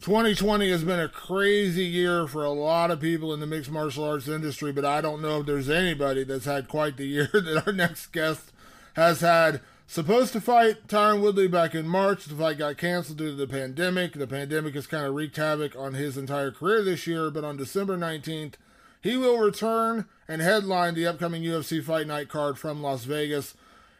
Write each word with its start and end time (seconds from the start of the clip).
2020 0.00 0.70
has 0.70 0.82
been 0.82 0.98
a 0.98 1.10
crazy 1.10 1.84
year 1.84 2.26
for 2.26 2.42
a 2.42 2.50
lot 2.50 2.90
of 2.90 3.00
people 3.00 3.34
in 3.34 3.40
the 3.40 3.46
mixed 3.46 3.70
martial 3.70 4.02
arts 4.02 4.28
industry, 4.28 4.72
but 4.72 4.84
I 4.84 5.02
don't 5.02 5.20
know 5.20 5.40
if 5.40 5.46
there's 5.46 5.68
anybody 5.68 6.24
that's 6.24 6.46
had 6.46 6.68
quite 6.68 6.96
the 6.96 7.04
year 7.04 7.28
that 7.34 7.64
our 7.66 7.72
next 7.72 8.06
guest 8.06 8.50
has 8.94 9.20
had. 9.20 9.60
Supposed 9.86 10.32
to 10.32 10.40
fight 10.40 10.86
Tyron 10.86 11.20
Woodley 11.20 11.48
back 11.48 11.74
in 11.74 11.86
March. 11.86 12.24
The 12.24 12.34
fight 12.34 12.56
got 12.56 12.78
canceled 12.78 13.18
due 13.18 13.30
to 13.30 13.34
the 13.34 13.46
pandemic. 13.46 14.14
The 14.14 14.26
pandemic 14.26 14.74
has 14.74 14.86
kind 14.86 15.04
of 15.04 15.14
wreaked 15.14 15.36
havoc 15.36 15.76
on 15.76 15.92
his 15.92 16.16
entire 16.16 16.50
career 16.50 16.82
this 16.82 17.06
year, 17.06 17.28
but 17.30 17.44
on 17.44 17.58
December 17.58 17.98
19th, 17.98 18.54
he 19.02 19.18
will 19.18 19.38
return 19.38 20.06
and 20.26 20.40
headline 20.40 20.94
the 20.94 21.06
upcoming 21.06 21.42
UFC 21.42 21.84
Fight 21.84 22.06
Night 22.06 22.30
card 22.30 22.56
from 22.56 22.80
Las 22.80 23.04
Vegas. 23.04 23.54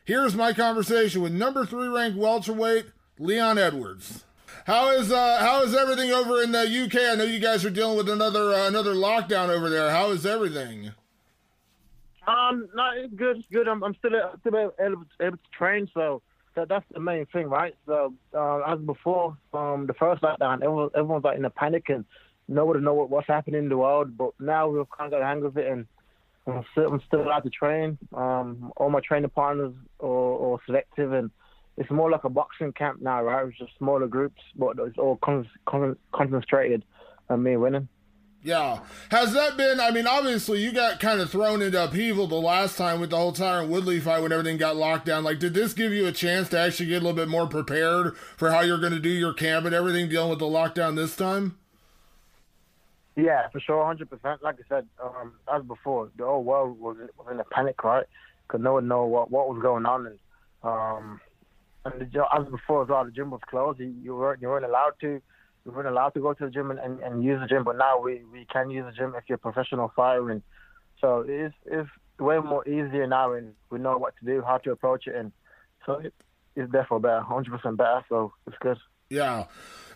Here's 0.04 0.34
my 0.34 0.54
conversation 0.54 1.20
with 1.20 1.32
number 1.32 1.66
three 1.66 1.88
ranked 1.88 2.16
welterweight 2.16 2.86
Leon 3.18 3.58
Edwards. 3.58 4.24
How 4.66 4.90
is 4.90 5.10
uh, 5.10 5.38
how 5.40 5.62
is 5.62 5.74
everything 5.74 6.10
over 6.10 6.42
in 6.42 6.52
the 6.52 6.60
UK? 6.60 7.12
I 7.12 7.14
know 7.16 7.24
you 7.24 7.40
guys 7.40 7.64
are 7.64 7.70
dealing 7.70 7.96
with 7.96 8.08
another 8.08 8.54
uh, 8.54 8.68
another 8.68 8.94
lockdown 8.94 9.48
over 9.48 9.70
there. 9.70 9.90
How 9.90 10.10
is 10.10 10.26
everything? 10.26 10.92
Um, 12.26 12.68
no, 12.74 12.90
good. 13.16 13.42
Good. 13.50 13.68
I'm, 13.68 13.82
I'm 13.82 13.94
still, 13.96 14.12
still 14.40 14.72
able, 14.78 15.04
able 15.20 15.36
to 15.36 15.50
train, 15.56 15.88
so 15.94 16.22
that, 16.54 16.68
that's 16.68 16.84
the 16.92 17.00
main 17.00 17.26
thing, 17.26 17.48
right? 17.48 17.74
So 17.86 18.14
uh, 18.34 18.60
as 18.60 18.78
before, 18.80 19.36
um, 19.52 19.86
the 19.86 19.94
first 19.94 20.22
lockdown, 20.22 20.56
everyone, 20.56 20.90
everyone's 20.94 21.24
like 21.24 21.38
in 21.38 21.44
a 21.44 21.50
panic 21.50 21.88
and 21.88 22.04
nobody 22.46 22.80
know 22.80 22.94
what, 22.94 23.10
what's 23.10 23.26
happening 23.26 23.64
in 23.64 23.68
the 23.68 23.76
world. 23.76 24.16
But 24.16 24.32
now 24.38 24.68
we've 24.68 24.88
kind 24.96 25.06
of 25.06 25.12
got 25.12 25.18
the 25.20 25.24
hang 25.24 25.44
of 25.44 25.56
it, 25.56 25.66
and 25.66 25.86
I'm 26.46 26.64
still, 26.72 26.92
I'm 26.92 27.02
still 27.06 27.22
allowed 27.22 27.40
to 27.40 27.50
train. 27.50 27.98
Um, 28.12 28.72
all 28.76 28.90
my 28.90 29.00
training 29.00 29.30
partners 29.30 29.72
are, 30.00 30.08
are 30.08 30.58
selective 30.66 31.12
and 31.12 31.30
it's 31.80 31.90
more 31.90 32.10
like 32.10 32.24
a 32.24 32.28
boxing 32.28 32.72
camp 32.72 33.00
now, 33.00 33.24
right? 33.24 33.46
It's 33.48 33.56
just 33.58 33.72
smaller 33.78 34.06
groups, 34.06 34.42
but 34.54 34.78
it's 34.80 34.98
all 34.98 35.16
con- 35.16 35.48
con- 35.66 35.96
concentrated 36.12 36.84
on 37.30 37.42
me 37.42 37.56
winning. 37.56 37.88
Yeah. 38.42 38.80
Has 39.10 39.32
that 39.32 39.56
been, 39.56 39.80
I 39.80 39.90
mean, 39.90 40.06
obviously 40.06 40.62
you 40.62 40.72
got 40.72 41.00
kind 41.00 41.22
of 41.22 41.30
thrown 41.30 41.62
into 41.62 41.82
upheaval 41.82 42.26
the 42.26 42.34
last 42.34 42.76
time 42.76 43.00
with 43.00 43.08
the 43.08 43.16
whole 43.16 43.32
Tyron 43.32 43.68
Woodley 43.68 43.98
fight 43.98 44.20
when 44.20 44.30
everything 44.30 44.58
got 44.58 44.76
locked 44.76 45.06
down. 45.06 45.24
Like, 45.24 45.38
did 45.38 45.54
this 45.54 45.72
give 45.72 45.90
you 45.90 46.06
a 46.06 46.12
chance 46.12 46.50
to 46.50 46.58
actually 46.58 46.90
get 46.90 46.96
a 46.96 47.04
little 47.06 47.16
bit 47.16 47.28
more 47.28 47.46
prepared 47.46 48.14
for 48.36 48.50
how 48.50 48.60
you're 48.60 48.78
going 48.78 48.92
to 48.92 49.00
do 49.00 49.08
your 49.08 49.32
camp 49.32 49.64
and 49.64 49.74
everything 49.74 50.10
dealing 50.10 50.28
with 50.28 50.38
the 50.38 50.44
lockdown 50.44 50.96
this 50.96 51.16
time? 51.16 51.56
Yeah, 53.16 53.48
for 53.48 53.60
sure, 53.60 53.82
100%. 53.82 54.42
Like 54.42 54.56
I 54.56 54.68
said, 54.68 54.86
um, 55.02 55.32
as 55.50 55.62
before, 55.62 56.10
the 56.18 56.26
whole 56.26 56.44
world 56.44 56.78
was, 56.78 56.98
was 57.16 57.28
in 57.30 57.40
a 57.40 57.44
panic, 57.44 57.82
right? 57.82 58.06
Because 58.46 58.62
no 58.62 58.74
one 58.74 58.86
knew 58.86 59.04
what, 59.04 59.30
what 59.30 59.48
was 59.48 59.62
going 59.62 59.86
on. 59.86 60.06
And, 60.06 60.18
um, 60.62 61.20
and 61.84 62.12
the, 62.12 62.24
as 62.32 62.46
before 62.48 62.82
as 62.82 62.88
well, 62.88 63.04
the 63.04 63.10
gym 63.10 63.30
was 63.30 63.40
closed. 63.48 63.80
You, 63.80 63.94
you 64.02 64.14
weren't 64.14 64.42
you 64.42 64.48
weren't 64.48 64.64
allowed 64.64 64.94
to 65.00 65.20
you 65.64 65.72
weren't 65.72 65.88
allowed 65.88 66.10
to 66.10 66.20
go 66.20 66.32
to 66.32 66.44
the 66.44 66.50
gym 66.50 66.70
and, 66.70 66.80
and, 66.80 67.00
and 67.00 67.22
use 67.22 67.40
the 67.40 67.46
gym. 67.46 67.64
But 67.64 67.76
now 67.76 68.00
we, 68.00 68.22
we 68.32 68.46
can 68.50 68.70
use 68.70 68.84
the 68.86 68.92
gym 68.92 69.14
if 69.16 69.24
you're 69.28 69.38
professional 69.38 69.92
and 69.98 70.42
so 71.00 71.24
it's 71.26 71.54
it's 71.66 71.88
way 72.18 72.38
more 72.38 72.66
easier 72.68 73.06
now, 73.06 73.32
and 73.32 73.54
we 73.70 73.78
know 73.78 73.96
what 73.96 74.14
to 74.18 74.26
do, 74.26 74.42
how 74.46 74.58
to 74.58 74.72
approach 74.72 75.06
it, 75.06 75.14
and 75.14 75.32
so 75.86 75.94
it, 75.94 76.14
it's 76.56 76.70
therefore 76.70 77.00
better, 77.00 77.22
100% 77.28 77.76
better. 77.76 78.04
So 78.08 78.32
it's 78.46 78.56
good. 78.60 78.76
Yeah. 79.10 79.46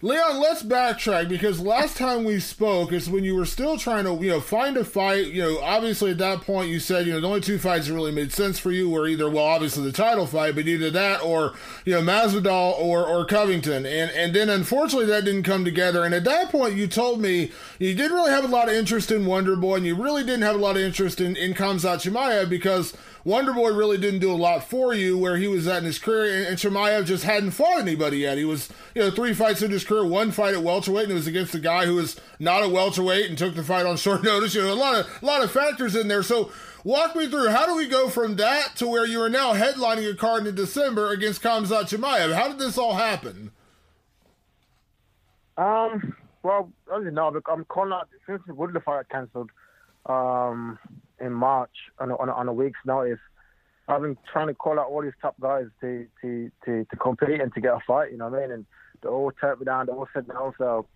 Leon, 0.03 0.39
let's 0.39 0.63
backtrack 0.63 1.31
because 1.31 1.61
last 1.61 1.97
time 1.97 2.25
we 2.25 2.39
spoke 2.39 2.93
is 2.93 3.09
when 3.09 3.25
you 3.25 3.35
were 3.35 3.47
still 3.47 3.79
trying 3.79 4.05
to, 4.05 4.23
you 4.23 4.29
know, 4.29 4.41
find 4.41 4.77
a 4.77 4.85
fight. 4.85 5.29
You 5.29 5.43
know, 5.43 5.61
obviously 5.61 6.11
at 6.11 6.19
that 6.19 6.43
point 6.43 6.69
you 6.69 6.79
said, 6.81 7.07
you 7.07 7.13
know, 7.13 7.21
the 7.21 7.29
only 7.29 7.41
two 7.41 7.57
fights 7.57 7.87
that 7.87 7.95
really 7.95 8.13
made 8.13 8.33
sense 8.33 8.59
for 8.59 8.71
you 8.71 8.91
were 8.91 9.07
either, 9.07 9.31
well, 9.31 9.45
obviously 9.45 9.85
the 9.85 9.93
title 9.93 10.27
fight, 10.27 10.57
but 10.57 10.67
either 10.67 10.91
that 10.91 11.23
or, 11.23 11.55
you 11.87 11.95
know, 11.95 12.03
Masvidal 12.03 12.79
or 12.79 13.07
or 13.07 13.25
Covington. 13.25 13.87
And 13.87 14.11
and 14.11 14.35
then 14.35 14.51
unfortunately 14.51 15.07
that 15.07 15.25
didn't 15.25 15.45
come 15.45 15.65
together. 15.65 16.05
And 16.05 16.13
at 16.13 16.25
that 16.25 16.51
point 16.51 16.75
you 16.75 16.87
told 16.87 17.23
me 17.23 17.53
you 17.79 17.95
didn't 17.95 18.17
really 18.17 18.33
have 18.33 18.45
a 18.45 18.49
lot 18.49 18.69
of 18.69 18.75
interest 18.75 19.11
in 19.11 19.25
Wonder 19.25 19.57
Boy 19.57 19.77
and 19.77 19.87
you 19.87 19.95
really 19.95 20.25
didn't 20.25 20.43
have 20.43 20.57
a 20.57 20.59
lot 20.59 20.77
of 20.77 20.83
interest 20.83 21.21
in, 21.21 21.35
in 21.37 21.55
Khamzat 21.55 22.03
Chimaev 22.03 22.51
because 22.51 22.95
Wonder 23.25 23.55
Boy 23.55 23.73
really 23.73 23.97
didn't 23.97 24.21
do 24.21 24.31
a 24.31 24.37
lot 24.37 24.65
for 24.65 24.93
you 24.93 25.17
where 25.17 25.39
he 25.39 25.49
was 25.49 25.67
at 25.67 25.79
in 25.79 25.85
his 25.85 25.99
career, 25.99 26.35
and, 26.35 26.47
and 26.47 26.59
Chimaev 26.59 27.07
just 27.07 27.25
hadn't 27.25 27.53
fought 27.53 27.81
anybody 27.81 28.19
yet. 28.19 28.37
He 28.37 28.45
was, 28.45 28.69
you 28.95 29.01
know, 29.01 29.11
three 29.11 29.33
fights 29.33 29.63
in 29.63 29.71
his 29.71 29.83
career, 29.83 30.05
one 30.05 30.31
fight 30.31 30.55
at 30.55 30.63
welterweight, 30.63 31.05
and 31.05 31.13
it 31.13 31.17
was 31.17 31.27
against 31.27 31.55
a 31.55 31.59
guy 31.59 31.87
who 31.87 31.95
was 31.95 32.21
not 32.39 32.63
a 32.63 32.69
welterweight 32.69 33.31
and 33.31 33.39
took 33.39 33.55
the 33.55 33.63
fight 33.63 33.87
on 33.87 33.97
short 33.99 34.23
notice. 34.23 34.55
You 34.55 34.63
know, 34.63 34.73
a 34.73 34.75
lot 34.75 35.01
of 35.01 35.23
a 35.23 35.25
lot 35.25 35.43
of 35.43 35.51
factors 35.51 35.97
in 35.97 36.09
there. 36.09 36.23
So 36.23 36.53
walk 36.85 37.17
me 37.17 37.27
through 37.27 37.49
how 37.49 37.65
do 37.65 37.75
we 37.75 37.89
go 37.89 38.11
from 38.11 38.37
that 38.37 38.77
to 38.77 38.87
where 38.87 39.07
you 39.07 39.23
are 39.23 39.31
now 39.31 39.55
headlining 39.55 40.11
a 40.11 40.15
card 40.15 40.47
in 40.47 40.55
December 40.55 41.11
against 41.11 41.43
Khamzat 41.43 41.85
Chimaev? 41.85 42.35
How 42.35 42.49
did 42.49 42.59
this 42.59 42.77
all 42.77 42.95
happen? 42.95 43.53
Um. 45.57 46.15
Well, 46.43 46.71
I 46.93 46.97
don't 46.97 47.15
know. 47.15 47.41
I'm 47.51 47.65
calling 47.65 47.93
out 47.93 48.11
since 48.27 48.43
the 48.47 48.53
Woodley 48.53 48.83
fight 48.83 49.09
cancelled. 49.09 49.51
Um, 50.05 50.79
in 51.25 51.33
March 51.33 51.75
on 51.99 52.11
a, 52.11 52.17
on 52.17 52.29
a, 52.29 52.33
on 52.33 52.49
a 52.49 52.53
week's 52.53 52.79
notice. 52.85 53.19
I've 53.89 54.01
been 54.01 54.17
trying 54.33 54.47
to 54.47 54.55
call 54.55 54.79
out 54.79 54.89
all 54.89 55.03
these 55.03 55.13
top 55.21 55.35
guys 55.41 55.67
to, 55.81 56.07
to, 56.23 56.51
to, 56.65 56.87
to 56.91 56.97
compete 56.97 57.41
and 57.41 57.53
to 57.55 57.61
get 57.61 57.73
a 57.73 57.81
fight, 57.87 58.13
you 58.13 58.19
know 58.19 58.29
what 58.29 58.39
I 58.39 58.43
mean? 58.43 58.51
And 58.53 58.67
they 59.03 59.09
all 59.09 59.31
turned 59.41 59.61
me 59.61 59.67
down, 59.67 59.87
they 59.87 59.93
all 59.93 60.09
said 60.15 60.27
no. 60.29 60.55
So 60.57 60.87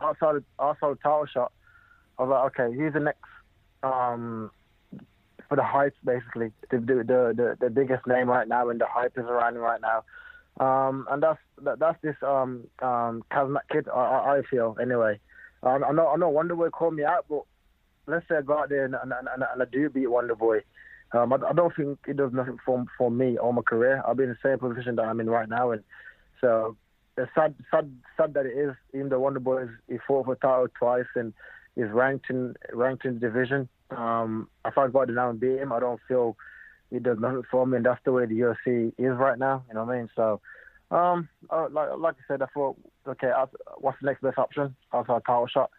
outside 0.00 0.36
of, 0.36 0.44
outside 0.58 0.90
of 0.90 1.02
title 1.02 1.26
shot, 1.26 1.52
I 2.18 2.22
was 2.22 2.30
like, 2.30 2.60
okay, 2.60 2.76
he's 2.76 2.92
the 2.92 3.00
next 3.00 3.24
um, 3.82 4.50
for 5.48 5.56
the 5.56 5.64
hype, 5.64 5.94
basically. 6.04 6.52
The, 6.70 6.78
the, 6.78 7.34
the, 7.36 7.56
the, 7.60 7.70
biggest 7.70 8.06
name 8.06 8.28
right 8.28 8.46
now, 8.46 8.68
and 8.68 8.80
the 8.80 8.86
hype 8.86 9.16
is 9.16 9.24
around 9.24 9.56
him 9.56 9.62
right 9.62 9.80
now. 9.80 10.04
Um, 10.58 11.06
and 11.10 11.22
that's 11.22 11.38
that, 11.62 11.78
that's 11.78 12.00
this 12.02 12.16
um, 12.22 12.64
um, 12.80 13.22
kid, 13.70 13.88
I, 13.88 14.38
I 14.38 14.42
feel, 14.50 14.76
anyway. 14.80 15.18
Um, 15.62 15.84
I 15.84 15.92
know 15.92 16.08
I 16.08 16.16
know 16.16 16.28
Wonder 16.28 16.56
Boy 16.56 16.70
called 16.70 16.94
me 16.94 17.04
out, 17.04 17.26
but 17.28 17.42
let's 18.06 18.26
say 18.28 18.36
I 18.36 18.42
go 18.42 18.58
out 18.58 18.68
there 18.68 18.84
and, 18.84 18.94
and, 18.94 19.12
and, 19.12 19.28
and 19.34 19.62
I 19.62 19.64
do 19.70 19.88
beat 19.88 20.06
Wonder 20.06 20.34
Boy, 20.34 20.60
um, 21.12 21.32
I, 21.32 21.36
I, 21.48 21.52
don't 21.52 21.74
think 21.74 21.98
it 22.06 22.16
does 22.16 22.32
nothing 22.32 22.58
for 22.64 22.84
for 22.96 23.10
me 23.10 23.36
or 23.36 23.52
my 23.52 23.62
career. 23.62 24.02
I'll 24.06 24.14
be 24.14 24.24
in 24.24 24.30
the 24.30 24.36
same 24.42 24.58
position 24.58 24.96
that 24.96 25.02
I'm 25.02 25.20
in 25.20 25.28
right 25.28 25.48
now, 25.48 25.72
and 25.72 25.82
so 26.40 26.76
it's 27.16 27.30
sad, 27.34 27.54
sad, 27.70 27.92
sad 28.16 28.34
that 28.34 28.46
it 28.46 28.56
is. 28.56 28.74
Even 28.94 29.08
though 29.08 29.20
Wonder 29.20 29.40
Boy 29.40 29.64
is 29.64 29.70
he 29.88 29.98
fought 30.06 30.26
for 30.26 30.36
title 30.36 30.68
twice 30.78 31.06
and 31.16 31.32
is 31.76 31.90
ranked 31.90 32.30
in 32.30 32.54
ranked 32.72 33.04
in 33.04 33.14
the 33.14 33.20
division. 33.20 33.68
Um, 33.90 34.48
if 34.64 34.78
I 34.78 34.86
go 34.86 35.00
out 35.00 35.08
there 35.08 35.16
now 35.16 35.30
and 35.30 35.40
beat 35.40 35.58
him, 35.58 35.72
I 35.72 35.80
don't 35.80 36.00
feel 36.06 36.36
he 36.90 37.00
does 37.00 37.18
nothing 37.18 37.42
for 37.50 37.66
me, 37.66 37.78
and 37.78 37.86
that's 37.86 38.00
the 38.04 38.12
way 38.12 38.26
the 38.26 38.38
UFC 38.38 38.92
is 38.96 39.16
right 39.16 39.38
now. 39.38 39.64
You 39.68 39.74
know 39.74 39.84
what 39.84 39.94
I 39.94 39.98
mean? 39.98 40.10
So, 40.14 40.40
um, 40.92 41.28
uh, 41.50 41.66
like 41.72 41.88
like 41.98 42.14
I 42.14 42.32
said, 42.32 42.42
I 42.42 42.46
thought, 42.54 42.76
okay, 43.08 43.32
what's 43.78 43.98
the 44.00 44.06
next 44.06 44.22
best 44.22 44.38
option 44.38 44.76
outside 44.94 45.22
title 45.26 45.48
shot? 45.48 45.70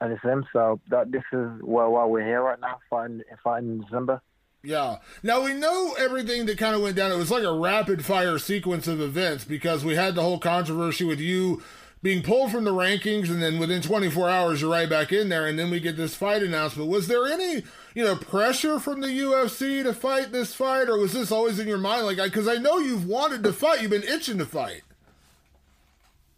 And 0.00 0.12
it's 0.12 0.22
them. 0.22 0.46
So 0.52 0.80
that 0.88 1.10
this 1.10 1.24
is 1.32 1.48
where, 1.62 1.88
why 1.88 2.04
we're 2.04 2.24
here 2.24 2.42
right 2.42 2.60
now, 2.60 2.78
fighting 2.88 3.22
fighting 3.42 3.70
in 3.70 3.80
December. 3.80 4.20
Yeah. 4.62 4.98
Now 5.22 5.44
we 5.44 5.54
know 5.54 5.94
everything 5.98 6.46
that 6.46 6.58
kind 6.58 6.74
of 6.74 6.82
went 6.82 6.96
down. 6.96 7.12
It 7.12 7.16
was 7.16 7.30
like 7.30 7.44
a 7.44 7.52
rapid 7.52 8.04
fire 8.04 8.38
sequence 8.38 8.88
of 8.88 9.00
events 9.00 9.44
because 9.44 9.84
we 9.84 9.94
had 9.94 10.14
the 10.14 10.22
whole 10.22 10.38
controversy 10.38 11.04
with 11.04 11.20
you 11.20 11.62
being 12.02 12.22
pulled 12.22 12.52
from 12.52 12.64
the 12.64 12.72
rankings 12.72 13.28
and 13.28 13.42
then 13.42 13.58
within 13.58 13.82
24 13.82 14.28
hours 14.28 14.60
you're 14.60 14.70
right 14.70 14.88
back 14.88 15.12
in 15.12 15.28
there 15.28 15.46
and 15.46 15.58
then 15.58 15.70
we 15.70 15.80
get 15.80 15.96
this 15.96 16.14
fight 16.14 16.42
announcement. 16.42 16.88
Was 16.88 17.08
there 17.08 17.26
any, 17.26 17.62
you 17.94 18.04
know, 18.04 18.16
pressure 18.16 18.78
from 18.78 19.00
the 19.00 19.08
UFC 19.08 19.82
to 19.82 19.92
fight 19.92 20.30
this 20.32 20.54
fight 20.54 20.88
or 20.88 20.98
was 20.98 21.12
this 21.12 21.32
always 21.32 21.58
in 21.58 21.66
your 21.68 21.78
mind 21.78 22.06
like 22.06 22.32
cuz 22.32 22.46
I 22.46 22.56
know 22.56 22.78
you've 22.78 23.06
wanted 23.06 23.42
to 23.44 23.52
fight, 23.52 23.80
you've 23.80 23.90
been 23.90 24.02
itching 24.02 24.38
to 24.38 24.46
fight. 24.46 24.82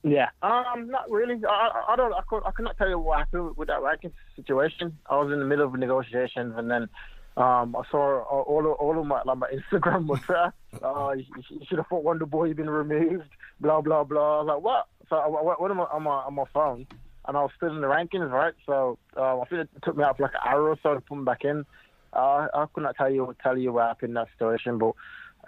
Yeah, 0.03 0.29
um, 0.43 0.89
not 0.89 1.11
really. 1.11 1.41
I, 1.47 1.93
I 1.93 1.97
don't. 1.97 2.13
I, 2.13 2.23
could, 2.29 2.43
I 2.47 2.53
cannot 2.53 2.79
tell 2.79 2.89
you 2.89 2.99
what 2.99 3.19
happened 3.19 3.57
with 3.57 3.69
that 3.69 3.83
ranking 3.83 4.13
situation. 4.35 4.99
I 5.09 5.17
was 5.17 5.31
in 5.31 5.39
the 5.39 5.45
middle 5.45 5.67
of 5.67 5.75
negotiations, 5.75 6.55
and 6.57 6.71
then 6.71 6.89
um, 7.37 7.77
I 7.77 7.83
saw 7.91 8.23
all 8.23 8.61
of, 8.61 8.73
all 8.73 8.99
of 8.99 9.07
my 9.07 9.23
like 9.25 9.39
my 9.39 9.51
Instagram 9.51 10.07
was 10.07 10.21
there. 10.29 10.53
Uh, 10.85 11.11
you, 11.17 11.25
you 11.51 11.61
should 11.69 11.79
have 11.79 11.87
thought 11.89 12.05
Wonder 12.05 12.25
Boy 12.25 12.47
had 12.47 12.57
been 12.57 12.71
removed. 12.71 13.25
Blah 13.61 13.81
blah 13.81 14.05
blah. 14.05 14.39
I 14.39 14.43
was 14.43 14.47
like, 14.47 14.63
what? 14.63 14.87
So 15.09 15.17
I 15.17 15.27
went 15.29 15.73
on 15.73 15.77
my, 15.77 15.83
on 15.83 16.03
my 16.05 16.11
on 16.11 16.35
my 16.35 16.45
phone, 16.55 16.87
and 17.27 17.37
I 17.37 17.41
was 17.43 17.51
still 17.57 17.75
in 17.75 17.81
the 17.81 17.89
rankings, 17.89 18.31
right? 18.31 18.55
So 18.65 18.97
uh, 19.17 19.41
I 19.41 19.45
think 19.47 19.63
it 19.63 19.83
took 19.83 19.97
me 19.97 20.05
out 20.05 20.17
for 20.17 20.23
like 20.23 20.35
an 20.35 20.49
hour 20.49 20.69
or 20.69 20.79
so 20.81 20.95
to 20.95 21.01
put 21.01 21.19
me 21.19 21.25
back 21.25 21.45
in. 21.45 21.67
Uh, 22.13 22.47
I 22.55 22.67
could 22.73 22.85
not 22.85 22.97
tell 22.97 23.11
you 23.11 23.35
tell 23.43 23.59
you 23.59 23.73
what 23.73 23.89
happened 23.89 24.11
in 24.11 24.15
that 24.15 24.29
situation, 24.39 24.79
but 24.79 24.95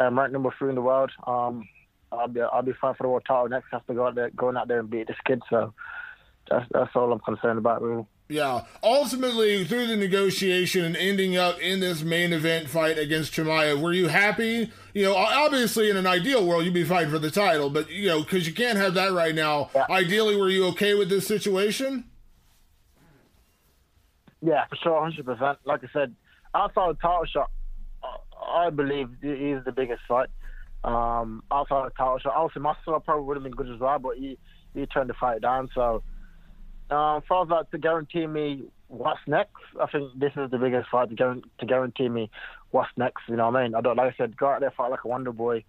um, 0.01 0.19
ranked 0.19 0.33
number 0.33 0.53
three 0.59 0.71
in 0.71 0.75
the 0.75 0.83
world. 0.83 1.13
Um, 1.25 1.69
I'll 2.13 2.29
be 2.29 2.41
I'll 2.41 2.63
be 2.63 2.73
fine 2.81 2.95
for 2.95 3.05
the 3.05 3.09
world 3.09 3.25
title 3.27 3.49
next. 3.49 3.67
I 3.73 3.77
have 3.77 3.87
to 3.87 3.95
go 3.95 4.07
out 4.07 4.15
there, 4.15 4.31
going 4.31 4.57
out 4.57 4.69
there 4.69 4.81
and 4.81 4.91
beat 4.91 5.09
this 5.09 5.17
kid. 5.27 5.43
So 5.49 5.73
that's 6.49 6.67
that's 6.71 6.91
all 6.95 7.13
I'm 7.13 7.21
concerned 7.21 7.59
about, 7.59 7.83
really. 7.83 8.07
Yeah. 8.29 8.63
Ultimately, 8.83 9.65
through 9.65 9.89
the 9.89 9.97
negotiation 9.97 10.85
and 10.85 10.97
ending 10.97 11.37
up 11.37 11.61
in 11.61 11.81
this 11.81 12.03
main 12.03 12.33
event 12.33 12.69
fight 12.69 12.99
against 12.99 13.33
Chimaev, 13.33 13.81
were 13.81 13.93
you 13.93 14.09
happy? 14.09 14.71
You 14.95 15.05
know, 15.05 15.15
obviously, 15.15 15.91
in 15.91 15.97
an 15.97 16.07
ideal 16.07 16.47
world, 16.47 16.65
you'd 16.65 16.75
be 16.75 16.85
fighting 16.85 17.11
for 17.11 17.19
the 17.19 17.31
title, 17.31 17.69
but 17.69 17.91
you 17.91 18.09
know, 18.09 18.23
because 18.23 18.47
you 18.47 18.55
can't 18.55 18.79
have 18.79 18.95
that 18.95 19.13
right 19.13 19.35
now. 19.35 19.71
Yeah. 19.75 19.87
Ideally, 19.91 20.37
were 20.37 20.49
you 20.49 20.67
okay 20.69 20.95
with 20.95 21.09
this 21.09 21.27
situation? 21.27 22.05
Yeah, 24.41 24.65
for 24.67 24.77
sure, 24.77 25.01
hundred 25.01 25.25
percent. 25.25 25.59
Like 25.65 25.85
I 25.85 25.89
said, 25.93 26.15
outside 26.55 26.91
the 26.91 26.99
title 27.01 27.25
shot, 27.27 27.51
I 28.45 28.71
believe 28.71 29.09
he's 29.21 29.65
the 29.65 29.73
biggest 29.75 30.03
fight. 30.09 30.29
Um, 30.85 31.45
outside 31.53 31.87
of 31.87 31.97
title 31.97 32.19
shot, 32.19 32.35
obviously 32.35 32.63
Muscle 32.63 32.99
probably 33.01 33.25
would 33.25 33.37
have 33.37 33.45
been 33.45 33.53
good 33.53 33.71
as 33.71 33.79
well, 33.79 33.99
but 33.99 34.17
he 34.17 34.39
he 34.75 34.87
turned 34.87 35.11
the 35.11 35.15
fight 35.15 35.41
down. 35.41 35.69
So 35.75 36.03
um, 36.91 37.23
for 37.27 37.47
that 37.47 37.71
to 37.71 37.79
guarantee 37.79 38.27
me 38.27 38.65
what's 38.89 39.21
next, 39.27 39.53
I 39.81 39.87
think 39.87 40.19
this 40.19 40.33
is 40.37 40.51
the 40.51 40.59
biggest 40.59 40.89
fight 40.91 41.09
to, 41.11 41.15
guarantee, 41.15 41.49
to 41.61 41.67
guarantee 41.67 42.09
me 42.09 42.31
what's 42.71 42.91
next. 42.97 43.23
You 43.29 43.37
know 43.37 43.49
what 43.49 43.57
I 43.57 43.63
mean? 43.63 43.75
I 43.75 43.81
don't 43.81 43.97
like 43.97 44.15
I 44.15 44.17
said, 44.17 44.37
go 44.37 44.49
out 44.49 44.61
there 44.61 44.73
fight 44.77 44.91
like 44.91 45.05
a 45.05 45.09
Wonder 45.09 45.33
Boy, 45.33 45.65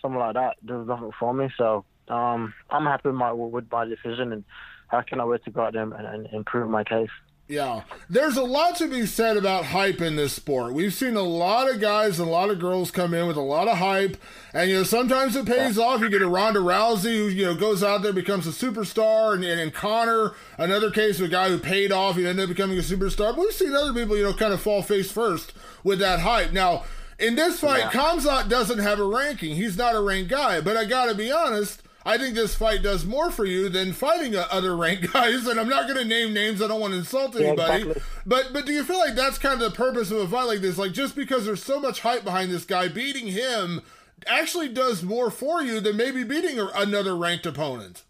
something 0.00 0.18
like 0.18 0.34
that. 0.34 0.56
Does 0.64 0.86
nothing 0.86 1.10
for 1.18 1.34
me. 1.34 1.48
So 1.58 1.84
um, 2.08 2.54
I'm 2.70 2.84
happy 2.84 3.08
with 3.08 3.16
my 3.16 3.32
with 3.32 3.70
my 3.70 3.84
decision, 3.84 4.32
and 4.32 4.44
how 4.88 4.98
can 4.98 5.04
I 5.04 5.08
cannot 5.10 5.28
wait 5.28 5.44
to 5.44 5.50
go 5.50 5.62
out 5.62 5.72
there 5.74 5.82
and, 5.82 5.92
and 5.92 6.26
improve 6.32 6.70
my 6.70 6.84
case. 6.84 7.10
Yeah. 7.46 7.82
There's 8.08 8.38
a 8.38 8.42
lot 8.42 8.76
to 8.76 8.88
be 8.88 9.04
said 9.04 9.36
about 9.36 9.66
hype 9.66 10.00
in 10.00 10.16
this 10.16 10.32
sport. 10.32 10.72
We've 10.72 10.94
seen 10.94 11.14
a 11.14 11.22
lot 11.22 11.70
of 11.70 11.78
guys 11.78 12.18
and 12.18 12.26
a 12.26 12.32
lot 12.32 12.48
of 12.48 12.58
girls 12.58 12.90
come 12.90 13.12
in 13.12 13.26
with 13.26 13.36
a 13.36 13.42
lot 13.42 13.68
of 13.68 13.76
hype. 13.76 14.16
And, 14.54 14.70
you 14.70 14.76
know, 14.76 14.82
sometimes 14.82 15.36
it 15.36 15.44
pays 15.44 15.78
off. 15.78 16.00
You 16.00 16.08
get 16.08 16.22
a 16.22 16.28
Ronda 16.28 16.60
Rousey 16.60 17.16
who, 17.16 17.28
you 17.28 17.44
know, 17.44 17.54
goes 17.54 17.82
out 17.82 18.02
there, 18.02 18.14
becomes 18.14 18.46
a 18.46 18.50
superstar. 18.50 19.34
And, 19.34 19.44
and, 19.44 19.60
and 19.60 19.74
Conor, 19.74 20.32
another 20.56 20.90
case 20.90 21.20
of 21.20 21.26
a 21.26 21.28
guy 21.28 21.50
who 21.50 21.58
paid 21.58 21.92
off, 21.92 22.16
he 22.16 22.26
ended 22.26 22.44
up 22.44 22.48
becoming 22.48 22.78
a 22.78 22.82
superstar. 22.82 23.36
But 23.36 23.40
we've 23.40 23.52
seen 23.52 23.74
other 23.74 23.92
people, 23.92 24.16
you 24.16 24.22
know, 24.22 24.32
kind 24.32 24.54
of 24.54 24.62
fall 24.62 24.82
face 24.82 25.10
first 25.12 25.52
with 25.82 25.98
that 25.98 26.20
hype. 26.20 26.52
Now, 26.52 26.84
in 27.18 27.34
this 27.36 27.60
fight, 27.60 27.78
yeah. 27.78 27.90
Khamzat 27.90 28.48
doesn't 28.48 28.78
have 28.78 28.98
a 28.98 29.04
ranking. 29.04 29.54
He's 29.54 29.76
not 29.76 29.94
a 29.94 30.00
ranked 30.00 30.30
guy. 30.30 30.62
But 30.62 30.78
I 30.78 30.86
got 30.86 31.06
to 31.06 31.14
be 31.14 31.30
honest, 31.30 31.82
I 32.06 32.18
think 32.18 32.34
this 32.34 32.54
fight 32.54 32.82
does 32.82 33.06
more 33.06 33.30
for 33.30 33.46
you 33.46 33.68
than 33.68 33.92
fighting 33.92 34.36
other 34.36 34.76
ranked 34.76 35.10
guys. 35.12 35.46
And 35.46 35.58
I'm 35.58 35.68
not 35.68 35.86
going 35.86 35.98
to 35.98 36.04
name 36.04 36.34
names. 36.34 36.60
I 36.60 36.68
don't 36.68 36.80
want 36.80 36.92
to 36.92 36.98
insult 36.98 37.36
anybody. 37.36 37.84
Yeah, 37.84 37.90
exactly. 37.90 38.02
But 38.26 38.50
but 38.52 38.66
do 38.66 38.72
you 38.72 38.84
feel 38.84 38.98
like 38.98 39.14
that's 39.14 39.38
kind 39.38 39.60
of 39.60 39.70
the 39.70 39.76
purpose 39.76 40.10
of 40.10 40.18
a 40.18 40.28
fight 40.28 40.44
like 40.44 40.60
this? 40.60 40.76
Like 40.76 40.92
just 40.92 41.16
because 41.16 41.46
there's 41.46 41.62
so 41.62 41.80
much 41.80 42.00
hype 42.00 42.24
behind 42.24 42.50
this 42.50 42.64
guy, 42.64 42.88
beating 42.88 43.28
him 43.28 43.82
actually 44.26 44.68
does 44.68 45.02
more 45.02 45.30
for 45.30 45.62
you 45.62 45.80
than 45.80 45.96
maybe 45.96 46.24
beating 46.24 46.58
another 46.74 47.16
ranked 47.16 47.46
opponent. 47.46 48.02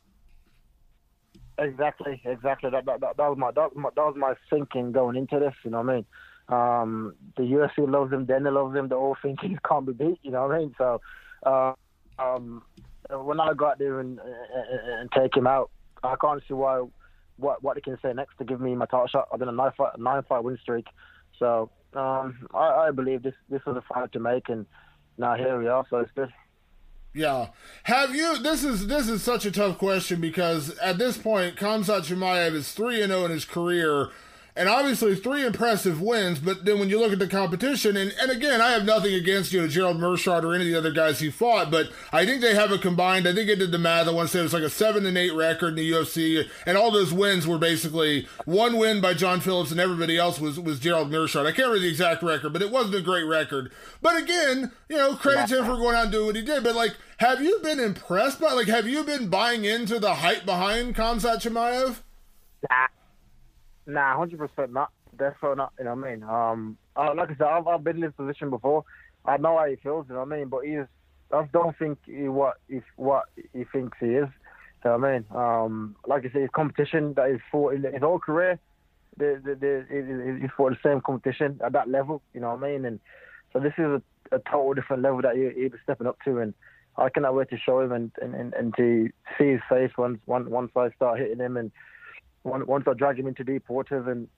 Exactly, 1.57 2.21
exactly. 2.25 2.71
That 2.71 2.85
that, 2.87 3.01
that, 3.01 3.17
that 3.17 3.29
was 3.29 3.39
my 3.39 3.53
that, 3.53 3.75
was 3.75 3.77
my 3.77 3.91
that 3.95 4.05
was 4.05 4.17
my 4.17 4.35
thinking 4.51 4.91
going 4.91 5.17
into 5.17 5.39
this. 5.39 5.55
You 5.65 5.71
know 5.71 5.83
what 5.83 5.91
I 5.91 5.95
mean? 5.95 6.07
Um, 6.47 7.15
the 7.37 7.45
UFC 7.45 7.89
loves 7.91 8.13
him, 8.13 8.27
then 8.27 8.43
loves 8.43 8.77
him. 8.77 8.89
The 8.89 8.97
whole 8.97 9.17
thinking 9.23 9.51
he 9.53 9.59
can't 9.65 9.87
be 9.87 9.93
beat. 9.93 10.19
You 10.23 10.33
know 10.33 10.49
what 10.49 10.57
I 10.57 10.59
mean? 10.59 10.75
So. 10.77 11.01
Uh, 11.45 11.75
um, 12.17 12.63
Uh, 13.13 13.19
when 13.19 13.41
I 13.41 13.53
got 13.55 13.79
there 13.79 14.01
and, 14.01 14.19
and, 14.19 15.01
and 15.01 15.13
take 15.13 15.37
him 15.37 15.47
out, 15.47 15.71
I 16.03 16.17
can't 16.21 16.43
see 16.47 16.55
why 16.55 16.85
what 17.37 17.63
what 17.63 17.75
they 17.75 17.81
can 17.81 17.99
say 18.01 18.13
next 18.13 18.37
to 18.39 18.45
give 18.45 18.61
me 18.61 18.75
my 18.75 18.87
title 18.87 19.09
shot. 19.09 19.29
I've 19.33 19.39
been 19.39 19.49
a 19.49 19.53
nine 19.53 19.73
fight 19.77 19.99
nine 19.99 20.23
fight 20.29 20.45
win 20.45 20.59
streak, 20.63 20.87
so 21.39 21.71
um, 21.95 22.47
I, 22.55 22.87
I 22.87 22.91
believe 22.91 23.23
this 23.23 23.35
this 23.49 23.65
was 23.67 23.77
a 23.77 23.83
fight 23.93 24.13
to 24.13 24.21
make, 24.21 24.49
and 24.49 24.67
now 25.19 25.37
here 25.37 25.59
we 25.59 25.69
are. 25.69 25.85
So 25.91 25.99
it's 25.99 26.11
good. 26.15 26.33
Yeah. 27.15 27.49
Have 27.85 28.15
you 28.15 28.39
this 28.39 28.65
is 28.65 28.89
this 28.89 29.09
is 29.09 29.23
such 29.23 29.47
a 29.47 29.51
tough 29.53 29.79
question 29.79 30.21
because 30.21 30.77
at 30.79 30.99
this 30.99 31.17
point 31.17 31.57
Khamzat 31.57 32.07
Chimaev 32.07 32.55
is 32.55 32.73
3 32.73 33.03
and 33.03 33.13
0 33.13 33.27
in 33.27 33.31
his 33.31 33.45
career 33.45 34.11
and 34.57 34.69
obviously 34.69 35.17
three 35.17 35.45
impressive 35.45 36.01
wins. 36.01 36.39
But 36.39 36.65
then 36.65 36.79
when 36.79 36.89
you 36.89 36.99
look 36.99 37.13
at 37.13 37.19
the 37.19 37.27
competition, 37.27 37.97
and, 37.97 38.15
and 38.21 38.31
again, 38.31 38.61
I 38.61 38.71
have 38.73 38.85
nothing 38.85 39.15
against 39.15 39.53
you 39.53 39.61
know 39.61 39.69
Gerald 39.69 39.99
Meerschaert 39.99 40.45
or 40.45 40.55
any 40.55 40.67
of 40.67 40.71
the 40.73 40.79
other 40.79 40.93
guys 40.93 41.19
he 41.19 41.31
fought, 41.31 41.71
but 41.71 41.91
I 42.13 42.25
think 42.25 42.41
they 42.41 42.55
have 42.55 42.71
a 42.71 42.79
combined. 42.79 43.27
I 43.27 43.35
think 43.35 43.51
I 43.51 43.55
did 43.55 43.73
the 43.73 43.79
math. 43.79 44.07
I 44.07 44.13
want 44.13 44.29
to 44.29 44.33
say 44.33 44.41
it 44.41 44.45
was 44.45 44.53
like 44.53 44.63
a 44.63 44.71
seven 44.71 45.07
and 45.07 45.19
eight 45.19 45.35
record 45.35 45.71
in 45.71 45.75
the 45.77 45.91
UFC, 45.91 46.49
and 46.67 46.77
all 46.77 46.91
those 46.91 47.13
wins 47.13 47.47
were 47.47 47.59
basically 47.59 48.29
one 48.45 48.79
win 48.79 49.01
by 49.01 49.15
John 49.15 49.41
Phillips, 49.41 49.71
and 49.71 49.81
everybody 49.81 50.17
else 50.17 50.41
was 50.41 50.59
was 50.61 50.79
Gerald 50.79 51.11
Meerschaert. 51.11 51.47
I 51.47 51.53
can't 51.53 51.69
remember 51.69 51.81
the 51.81 51.89
exact 51.89 52.23
record, 52.23 52.53
but 52.53 52.63
it 52.63 52.71
wasn't 52.71 52.95
a 52.97 53.01
great 53.01 53.25
record. 53.25 53.73
But 54.01 54.23
again, 54.23 54.73
you 54.89 54.97
know, 54.97 55.17
credit 55.17 55.49
to 55.49 55.59
him 55.59 55.67
for 55.67 55.77
going 55.77 55.97
out 55.97 56.05
and 56.05 56.13
doing 56.13 56.27
what 56.27 56.37
he 56.37 56.43
did. 56.43 56.63
But 56.63 56.77
like, 56.77 56.97
have 57.19 57.43
you 57.43 57.59
been 57.63 57.81
impressed 57.81 58.41
by 58.41 58.53
like 58.53 58.69
have 58.69 58.87
you 58.87 59.03
been 59.05 59.29
buying 59.29 59.65
into 59.65 59.99
the 59.99 60.15
hype 60.15 60.45
behind 60.45 60.95
Khamzat 60.95 61.43
Chimaev? 61.43 61.97
Nah, 63.87 64.17
hundred 64.17 64.39
percent 64.39 64.73
not. 64.73 64.91
Definitely 65.19 65.57
not. 65.57 65.73
You 65.79 65.85
know 65.85 65.95
what 65.95 66.07
I 66.07 66.11
mean? 66.11 66.23
Um, 66.23 66.79
uh, 66.97 67.15
like 67.17 67.31
I 67.31 67.35
said, 67.35 67.47
I've, 67.47 67.67
I've 67.67 67.85
been 67.85 67.97
in 67.97 68.03
this 68.03 68.13
position 68.17 68.51
before. 68.51 68.85
I 69.25 69.37
know 69.37 69.59
how 69.59 69.67
he 69.67 69.77
feels. 69.77 70.07
You 70.09 70.15
know 70.15 70.25
what 70.25 70.33
I 70.33 70.39
mean? 70.39 70.49
But 70.49 70.61
he's. 70.67 70.87
I 71.33 71.49
don't 71.53 71.77
think 71.79 71.99
he, 72.05 72.29
what 72.29 72.59
if 72.69 72.85
what 72.97 73.25
he 73.53 73.65
thinks 73.65 73.97
he 74.01 74.07
is. 74.07 74.29
You 74.85 74.91
know 74.91 74.99
what 74.99 75.09
I 75.09 75.13
mean? 75.13 75.25
Um, 75.35 75.97
like 76.07 76.25
I 76.25 76.31
said, 76.31 76.43
his 76.43 76.51
competition 76.55 77.15
that 77.15 77.31
he's 77.31 77.41
fought 77.51 77.75
in 77.75 77.83
his 77.83 78.03
whole 78.03 78.19
career, 78.19 78.59
the, 79.17 79.41
the, 79.43 79.55
the, 79.55 80.39
he's 80.41 80.51
fought 80.57 80.73
the 80.73 80.89
same 80.89 81.01
competition 81.01 81.59
at 81.65 81.73
that 81.73 81.89
level. 81.89 82.23
You 82.35 82.41
know 82.41 82.55
what 82.55 82.63
I 82.63 82.73
mean? 82.73 82.85
And 82.85 83.01
so 83.53 83.61
this 83.61 83.73
is 83.79 83.85
a, 83.85 84.03
a 84.33 84.39
total 84.41 84.75
different 84.75 85.03
level 85.03 85.23
that 85.23 85.37
he, 85.37 85.63
he's 85.63 85.73
stepping 85.83 86.07
up 86.07 86.19
to, 86.27 86.39
and 86.39 86.53
I 86.99 87.09
cannot 87.09 87.35
wait 87.35 87.49
to 87.51 87.59
show 87.59 87.81
him 87.81 87.93
and, 87.93 88.13
and, 88.21 88.35
and, 88.35 88.55
and 88.55 88.75
to 88.77 89.09
see 89.39 89.53
his 89.53 89.61
face 89.69 89.91
once 89.97 90.19
once 90.27 90.49
once 90.49 90.71
I 90.77 90.91
start 90.91 91.19
hitting 91.19 91.39
him 91.39 91.57
and 91.57 91.73
once 92.45 92.85
I 92.87 92.93
drag 92.95 93.19
him 93.19 93.27
into 93.27 93.43
deep 93.45 93.69
waters 93.69 94.07
and 94.07 94.29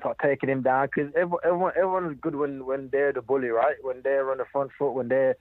start 0.00 0.18
taking 0.22 0.48
him 0.48 0.62
down, 0.62 0.86
because 0.86 1.12
everyone, 1.16 1.72
everyone 1.76 2.10
is 2.10 2.18
good 2.20 2.34
when, 2.34 2.66
when 2.66 2.88
they're 2.90 3.12
the 3.12 3.22
bully, 3.22 3.48
right? 3.48 3.76
When 3.82 4.02
they're 4.02 4.30
on 4.30 4.38
the 4.38 4.44
front 4.52 4.70
foot, 4.78 4.92
when 4.92 5.08
they're 5.08 5.36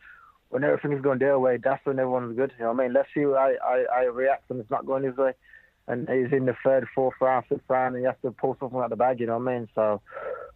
when 0.49 0.63
everything's 0.63 1.01
going 1.01 1.19
their 1.19 1.37
way, 1.39 1.57
that's 1.61 1.85
when 1.85 1.99
everyone's 1.99 2.35
good. 2.35 2.53
You 2.57 2.65
know 2.65 2.71
what 2.71 2.81
I 2.81 2.83
mean? 2.85 2.93
Let's 2.93 3.09
see 3.13 3.23
how 3.23 3.33
I, 3.33 3.55
I, 3.63 3.85
I 3.93 4.03
react 4.03 4.49
when 4.49 4.59
it's 4.59 4.71
not 4.71 4.85
going 4.85 5.03
his 5.03 5.17
way. 5.17 5.33
And 5.89 6.07
he's 6.09 6.31
in 6.31 6.45
the 6.45 6.55
third, 6.63 6.87
fourth 6.93 7.15
round, 7.21 7.45
fifth 7.47 7.61
round, 7.67 7.95
and 7.95 8.03
he 8.03 8.05
has 8.05 8.15
to 8.21 8.31
pull 8.31 8.57
something 8.59 8.79
out 8.79 8.89
the 8.89 8.95
bag. 8.95 9.19
You 9.19 9.27
know 9.27 9.37
what 9.37 9.51
I 9.51 9.57
mean? 9.57 9.69
So 9.73 10.01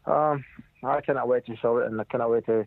um, 0.06 0.44
I 0.84 1.02
cannot 1.02 1.28
wait 1.28 1.46
to 1.46 1.56
show 1.56 1.78
it, 1.78 1.88
and 1.88 2.00
I 2.00 2.04
cannot 2.06 2.32
wait 2.32 2.46
to 2.48 2.66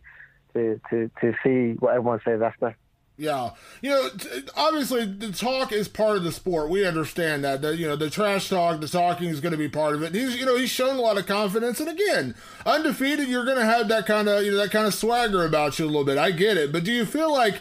to 0.54 0.80
to, 0.90 1.10
to 1.20 1.34
see 1.42 1.76
what 1.78 1.94
everyone 1.94 2.20
says 2.24 2.40
after. 2.40 2.76
Yeah, 3.16 3.50
you 3.80 3.90
know, 3.90 4.08
obviously 4.56 5.04
the 5.06 5.30
talk 5.30 5.70
is 5.70 5.86
part 5.86 6.16
of 6.16 6.24
the 6.24 6.32
sport. 6.32 6.68
We 6.68 6.84
understand 6.84 7.44
that. 7.44 7.62
The, 7.62 7.76
you 7.76 7.86
know, 7.86 7.94
the 7.94 8.10
trash 8.10 8.48
talk, 8.48 8.80
the 8.80 8.88
talking 8.88 9.28
is 9.28 9.40
going 9.40 9.52
to 9.52 9.58
be 9.58 9.68
part 9.68 9.94
of 9.94 10.02
it. 10.02 10.12
He's, 10.12 10.36
you 10.36 10.44
know, 10.44 10.56
he's 10.56 10.70
shown 10.70 10.96
a 10.96 11.00
lot 11.00 11.16
of 11.16 11.24
confidence, 11.24 11.78
and 11.78 11.88
again, 11.88 12.34
undefeated, 12.66 13.28
you're 13.28 13.44
going 13.44 13.58
to 13.58 13.64
have 13.64 13.86
that 13.86 14.06
kind 14.06 14.28
of, 14.28 14.42
you 14.42 14.50
know, 14.50 14.56
that 14.56 14.72
kind 14.72 14.88
of 14.88 14.94
swagger 14.94 15.44
about 15.44 15.78
you 15.78 15.84
a 15.84 15.86
little 15.86 16.04
bit. 16.04 16.18
I 16.18 16.32
get 16.32 16.56
it, 16.56 16.72
but 16.72 16.82
do 16.82 16.90
you 16.90 17.06
feel 17.06 17.32
like, 17.32 17.60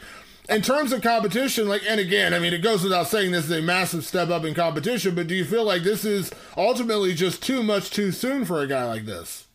in 0.49 0.63
terms 0.63 0.91
of 0.91 1.03
competition, 1.03 1.69
like, 1.69 1.83
and 1.87 1.99
again, 1.99 2.33
I 2.33 2.39
mean, 2.39 2.51
it 2.51 2.63
goes 2.63 2.83
without 2.83 3.07
saying 3.07 3.31
this 3.31 3.45
is 3.45 3.51
a 3.51 3.61
massive 3.61 4.05
step 4.05 4.29
up 4.29 4.45
in 4.45 4.55
competition, 4.55 5.13
but 5.13 5.27
do 5.27 5.35
you 5.35 5.45
feel 5.45 5.63
like 5.63 5.83
this 5.83 6.03
is 6.03 6.31
ultimately 6.57 7.13
just 7.13 7.43
too 7.43 7.61
much 7.61 7.91
too 7.91 8.11
soon 8.11 8.43
for 8.43 8.59
a 8.59 8.67
guy 8.67 8.85
like 8.85 9.05
this? 9.05 9.45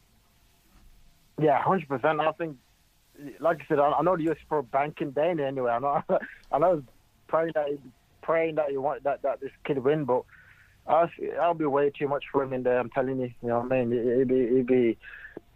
Yeah, 1.40 1.60
hundred 1.60 1.88
percent. 1.88 2.20
I 2.20 2.32
think 2.32 2.56
like 3.40 3.60
I 3.62 3.64
said, 3.68 3.78
I, 3.78 3.92
I 3.92 4.02
know 4.02 4.16
the 4.16 4.30
US 4.30 4.38
for 4.48 4.62
banking 4.62 5.10
Dana 5.10 5.44
anyway. 5.44 5.70
I 5.72 5.78
know, 5.78 6.02
I 6.52 6.58
know, 6.58 6.82
praying 7.26 7.52
that 7.54 7.66
praying 8.22 8.56
that 8.56 8.72
you 8.72 8.80
want 8.80 9.04
that 9.04 9.22
that 9.22 9.40
this 9.40 9.50
kid 9.64 9.78
win, 9.78 10.04
but 10.04 10.24
I'll, 10.86 11.10
I'll 11.40 11.54
be 11.54 11.66
way 11.66 11.90
too 11.90 12.08
much 12.08 12.24
for 12.32 12.42
him 12.42 12.52
in 12.52 12.62
there. 12.62 12.78
I'm 12.78 12.90
telling 12.90 13.20
you. 13.20 13.30
You 13.42 13.48
know 13.48 13.60
what 13.60 13.72
I 13.72 13.84
mean? 13.84 13.92
It, 13.92 14.06
it'd 14.06 14.28
be 14.28 14.40
it'd 14.40 14.66
be 14.66 14.98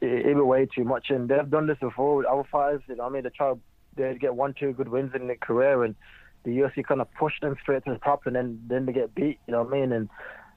it'd 0.00 0.36
be 0.36 0.40
way 0.40 0.66
too 0.66 0.84
much. 0.84 1.10
And 1.10 1.28
they've 1.28 1.50
done 1.50 1.66
this 1.66 1.78
before 1.78 2.16
with 2.16 2.26
other 2.26 2.44
fighters. 2.50 2.82
You 2.88 2.96
know 2.96 3.04
what 3.04 3.10
I 3.10 3.12
mean? 3.14 3.22
They 3.24 3.30
try 3.30 3.54
they 3.96 4.16
get 4.18 4.34
one 4.34 4.54
two 4.58 4.72
good 4.72 4.88
wins 4.88 5.12
in 5.14 5.26
their 5.26 5.36
career, 5.36 5.84
and 5.84 5.94
the 6.44 6.50
UFC 6.50 6.84
kind 6.84 7.00
of 7.00 7.12
push 7.14 7.34
them 7.40 7.56
straight 7.62 7.84
to 7.84 7.92
the 7.92 7.98
top, 7.98 8.26
and 8.26 8.36
then 8.36 8.60
then 8.66 8.86
they 8.86 8.92
get 8.92 9.14
beat. 9.14 9.38
You 9.46 9.52
know 9.52 9.62
what 9.62 9.74
I 9.74 9.80
mean? 9.80 9.92
And 9.92 10.08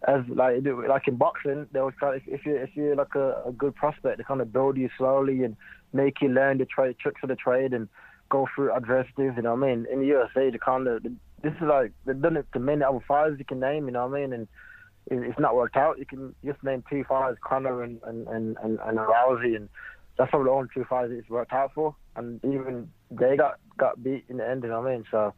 as 0.07 0.21
like 0.29 0.63
like 0.87 1.07
in 1.07 1.15
boxing, 1.15 1.67
they 1.71 1.79
kind 1.99 2.15
of 2.15 2.21
if 2.27 2.45
you 2.45 2.55
if 2.55 2.69
you're 2.75 2.95
like 2.95 3.15
a, 3.15 3.43
a 3.47 3.51
good 3.51 3.75
prospect, 3.75 4.17
they 4.17 4.23
kind 4.23 4.41
of 4.41 4.53
build 4.53 4.77
you 4.77 4.89
slowly 4.97 5.43
and 5.43 5.55
make 5.93 6.21
you 6.21 6.29
learn 6.29 6.57
the 6.57 6.65
trade 6.65 6.97
tricks 6.99 7.21
of 7.23 7.29
the 7.29 7.35
trade 7.35 7.73
and 7.73 7.87
go 8.29 8.47
through 8.55 8.71
adversities. 8.71 9.33
You 9.35 9.41
know 9.41 9.55
what 9.55 9.63
I 9.63 9.75
mean? 9.75 9.87
In 9.91 9.99
the 9.99 10.09
UFC, 10.09 10.51
they 10.51 10.57
kind 10.57 10.87
of 10.87 11.03
this 11.03 11.53
is 11.53 11.67
like 11.67 11.91
they've 12.05 12.21
done 12.21 12.37
it 12.37 12.45
to 12.53 12.59
many 12.59 12.83
other 12.83 12.99
fighters 13.07 13.39
you 13.39 13.45
can 13.45 13.59
name. 13.59 13.85
You 13.85 13.93
know 13.93 14.07
what 14.07 14.17
I 14.17 14.21
mean? 14.21 14.33
And 14.33 14.47
it's 15.07 15.39
not 15.39 15.55
worked 15.55 15.75
out. 15.75 15.99
You 15.99 16.05
can 16.05 16.35
just 16.43 16.63
name 16.63 16.83
two 16.89 17.03
fighters, 17.03 17.37
Conor 17.43 17.83
and 17.83 17.99
and 18.03 18.27
and 18.27 18.57
and, 18.63 18.79
and 18.79 18.97
Rousey, 18.97 19.55
and 19.55 19.69
that's 20.17 20.29
probably 20.29 20.45
the 20.45 20.51
only 20.51 20.69
two 20.73 20.85
fighters 20.85 21.17
it's 21.17 21.29
worked 21.29 21.53
out 21.53 21.71
for. 21.73 21.95
And 22.15 22.39
even 22.45 22.89
they 23.11 23.37
got 23.37 23.59
got 23.77 24.03
beat 24.03 24.25
in 24.29 24.37
the 24.37 24.47
end. 24.47 24.63
You 24.63 24.69
know 24.69 24.81
what 24.81 24.91
I 24.91 24.95
mean? 24.95 25.05
So 25.09 25.33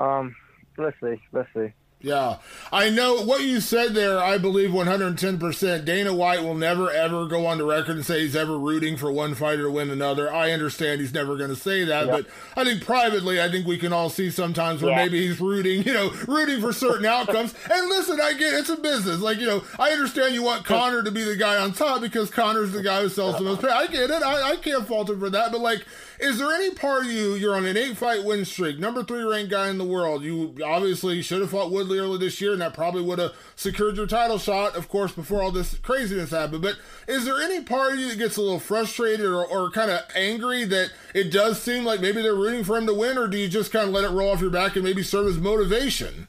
um, 0.00 0.34
let's 0.76 0.96
see, 1.02 1.20
let's 1.32 1.48
see. 1.54 1.72
Yeah, 2.00 2.36
I 2.72 2.90
know 2.90 3.22
what 3.22 3.42
you 3.42 3.60
said 3.60 3.92
there. 3.92 4.20
I 4.20 4.38
believe 4.38 4.70
110%. 4.70 5.84
Dana 5.84 6.14
White 6.14 6.44
will 6.44 6.54
never 6.54 6.92
ever 6.92 7.26
go 7.26 7.44
on 7.44 7.58
the 7.58 7.64
record 7.64 7.96
and 7.96 8.06
say 8.06 8.20
he's 8.20 8.36
ever 8.36 8.56
rooting 8.56 8.96
for 8.96 9.10
one 9.10 9.34
fighter 9.34 9.64
to 9.64 9.70
win 9.70 9.90
another. 9.90 10.32
I 10.32 10.52
understand 10.52 11.00
he's 11.00 11.12
never 11.12 11.36
going 11.36 11.50
to 11.50 11.56
say 11.56 11.84
that, 11.84 12.06
yep. 12.06 12.14
but 12.14 12.26
I 12.60 12.64
think 12.64 12.84
privately, 12.84 13.42
I 13.42 13.50
think 13.50 13.66
we 13.66 13.78
can 13.78 13.92
all 13.92 14.10
see 14.10 14.30
sometimes 14.30 14.80
where 14.80 14.92
yeah. 14.92 15.04
maybe 15.04 15.26
he's 15.26 15.40
rooting, 15.40 15.82
you 15.82 15.92
know, 15.92 16.12
rooting 16.28 16.60
for 16.60 16.72
certain 16.72 17.06
outcomes. 17.06 17.54
And 17.70 17.88
listen, 17.88 18.20
I 18.20 18.32
get 18.32 18.54
it's 18.54 18.70
a 18.70 18.76
business. 18.76 19.20
Like, 19.20 19.38
you 19.38 19.46
know, 19.46 19.62
I 19.78 19.90
understand 19.90 20.34
you 20.34 20.42
want 20.42 20.64
Conor 20.64 21.02
to 21.02 21.10
be 21.10 21.22
the 21.22 21.36
guy 21.36 21.56
on 21.56 21.72
top 21.72 22.00
because 22.00 22.30
Conor's 22.30 22.72
the 22.72 22.82
guy 22.82 23.02
who 23.02 23.08
sells 23.08 23.36
the 23.36 23.44
most. 23.44 23.60
Pay. 23.60 23.68
I 23.68 23.86
get 23.86 24.10
it. 24.10 24.22
I, 24.22 24.52
I 24.52 24.56
can't 24.56 24.86
fault 24.86 25.10
him 25.10 25.20
for 25.20 25.28
that. 25.30 25.52
But 25.52 25.60
like, 25.60 25.84
is 26.20 26.38
there 26.38 26.52
any 26.52 26.70
part 26.70 27.04
of 27.04 27.10
you? 27.10 27.34
You're 27.34 27.54
on 27.54 27.66
an 27.66 27.76
eight 27.76 27.96
fight 27.96 28.24
win 28.24 28.44
streak, 28.44 28.78
number 28.78 29.02
three 29.02 29.22
ranked 29.22 29.50
guy 29.50 29.68
in 29.68 29.78
the 29.78 29.84
world. 29.84 30.22
You 30.22 30.54
obviously 30.64 31.22
should 31.22 31.40
have 31.40 31.50
fought 31.50 31.70
Woodley 31.70 31.98
early 31.98 32.18
this 32.18 32.40
year, 32.40 32.52
and 32.52 32.60
that 32.60 32.74
probably 32.74 33.02
would 33.02 33.18
have 33.18 33.32
secured 33.56 33.96
your 33.96 34.06
title 34.06 34.38
shot, 34.38 34.74
of 34.74 34.88
course, 34.88 35.12
before 35.12 35.42
all 35.42 35.52
this 35.52 35.78
craziness 35.78 36.30
happened. 36.30 36.62
But 36.62 36.76
is 37.06 37.24
there 37.24 37.40
any 37.40 37.62
part 37.62 37.92
of 37.92 37.98
you 37.98 38.08
that 38.08 38.18
gets 38.18 38.36
a 38.36 38.42
little 38.42 38.58
frustrated 38.58 39.26
or, 39.26 39.44
or 39.44 39.70
kind 39.70 39.90
of 39.90 40.00
angry 40.14 40.64
that 40.64 40.90
it 41.14 41.30
does 41.30 41.62
seem 41.62 41.84
like 41.84 42.00
maybe 42.00 42.22
they're 42.22 42.34
rooting 42.34 42.64
for 42.64 42.76
him 42.76 42.86
to 42.86 42.94
win, 42.94 43.16
or 43.16 43.28
do 43.28 43.38
you 43.38 43.48
just 43.48 43.72
kind 43.72 43.86
of 43.86 43.94
let 43.94 44.04
it 44.04 44.10
roll 44.10 44.30
off 44.30 44.40
your 44.40 44.50
back 44.50 44.76
and 44.76 44.84
maybe 44.84 45.02
serve 45.02 45.26
as 45.26 45.38
motivation? 45.38 46.28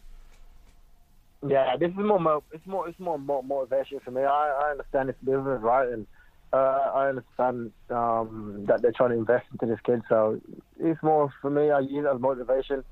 Yeah, 1.48 1.77
this 1.77 1.89
is 1.91 1.98
more. 1.98 2.43
It's 2.51 2.67
more. 2.67 2.89
It's 2.89 3.00
more 3.00 3.17
motivation 3.17 4.01
for 4.01 4.12
me. 4.12 4.22
I, 4.24 4.65
I 4.65 4.72
understand 4.72 5.10
it's 5.10 5.19
business, 5.24 5.62
right? 5.62 5.88
And 5.88 6.05
uh, 6.51 6.91
I 6.96 7.10
understand 7.10 7.72
um, 7.89 8.65
that 8.68 8.82
they're 8.82 8.91
trying 8.91 9.12
to 9.12 9.18
invest 9.18 9.46
into 9.51 9.65
this 9.68 9.79
kid, 9.86 10.01
so 10.10 10.39
it's 10.79 11.01
more 11.03 11.32
for 11.41 11.50
me. 11.50 11.70
I 11.70 11.79
use 11.79 12.06
it 12.06 12.13
as 12.13 12.20
motivation 12.20 12.84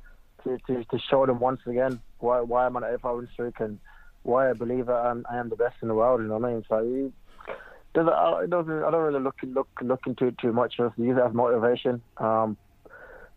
to, 0.44 0.58
to, 0.68 0.84
to 0.84 1.00
show 1.10 1.26
them 1.26 1.40
once 1.40 1.62
again 1.66 2.00
why 2.20 2.42
why 2.42 2.66
I'm 2.66 2.76
on 2.76 2.84
an 2.84 2.94
eight 2.94 3.04
win 3.04 3.28
streak 3.34 3.60
and 3.60 3.80
why 4.24 4.50
I 4.50 4.54
believe 4.54 4.90
I 4.90 5.10
am, 5.10 5.26
I 5.30 5.38
am 5.38 5.50
the 5.50 5.56
best 5.56 5.76
in 5.82 5.88
the 5.88 5.96
world. 5.96 6.22
You 6.22 6.28
know 6.28 6.38
what 6.38 6.50
I 6.50 6.54
mean? 6.54 6.66
So 6.70 6.78
it 6.78 7.14
doesn't, 7.94 8.44
it 8.44 8.50
doesn't 8.50 8.84
I 8.84 8.92
don't 8.92 9.02
really 9.02 9.24
look 9.24 9.36
look 9.44 9.70
look 9.82 10.02
into 10.06 10.28
it 10.28 10.38
too 10.38 10.54
much. 10.54 10.78
Just 10.78 10.98
use 10.98 11.18
it 11.18 11.24
as 11.24 11.34
motivation. 11.34 12.02
Um, 12.18 12.58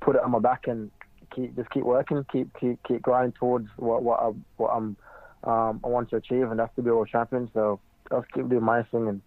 put 0.01 0.17
it 0.17 0.23
on 0.23 0.33
my 0.33 0.39
back 0.39 0.67
and 0.67 0.91
keep 1.35 1.57
just 1.57 1.71
keep 1.71 1.85
working, 1.85 2.25
keep 2.31 2.49
keep 2.59 2.79
keep 2.87 3.03
grinding 3.03 3.33
towards 3.33 3.69
what 3.77 4.03
what 4.03 4.21
I 4.21 4.33
what 4.57 4.69
I'm 4.69 4.97
um, 5.45 5.81
I 5.83 5.89
want 5.89 6.11
to 6.11 6.17
achieve, 6.17 6.51
and 6.51 6.59
that's 6.59 6.75
to 6.77 6.83
be 6.83 6.91
a 6.91 6.95
world 6.95 7.09
champion. 7.11 7.51
So 7.55 7.81
I'll 8.11 8.25
keep 8.35 8.49
doing 8.49 8.63
my 8.63 8.83
thing 8.85 9.09
and 9.09 9.23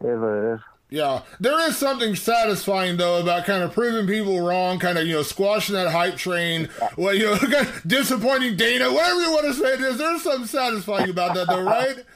it 0.00 0.54
is. 0.54 0.60
Yeah, 0.88 1.22
there 1.40 1.58
is 1.68 1.76
something 1.76 2.14
satisfying 2.14 2.96
though 2.96 3.20
about 3.20 3.44
kind 3.44 3.64
of 3.64 3.72
proving 3.72 4.06
people 4.06 4.40
wrong, 4.40 4.78
kind 4.78 4.98
of 4.98 5.06
you 5.06 5.14
know 5.14 5.22
squashing 5.22 5.74
that 5.74 5.90
hype 5.90 6.16
train. 6.16 6.68
Well, 6.96 7.12
you 7.12 7.24
know, 7.24 7.38
disappointing 7.86 8.56
Dana, 8.56 8.92
whatever 8.92 9.20
you 9.20 9.32
want 9.32 9.46
to 9.46 9.54
say 9.54 9.74
it 9.74 9.80
is. 9.80 9.98
There's 9.98 10.22
something 10.22 10.46
satisfying 10.46 11.10
about 11.10 11.34
that, 11.34 11.48
though, 11.48 11.62
right? 11.62 11.96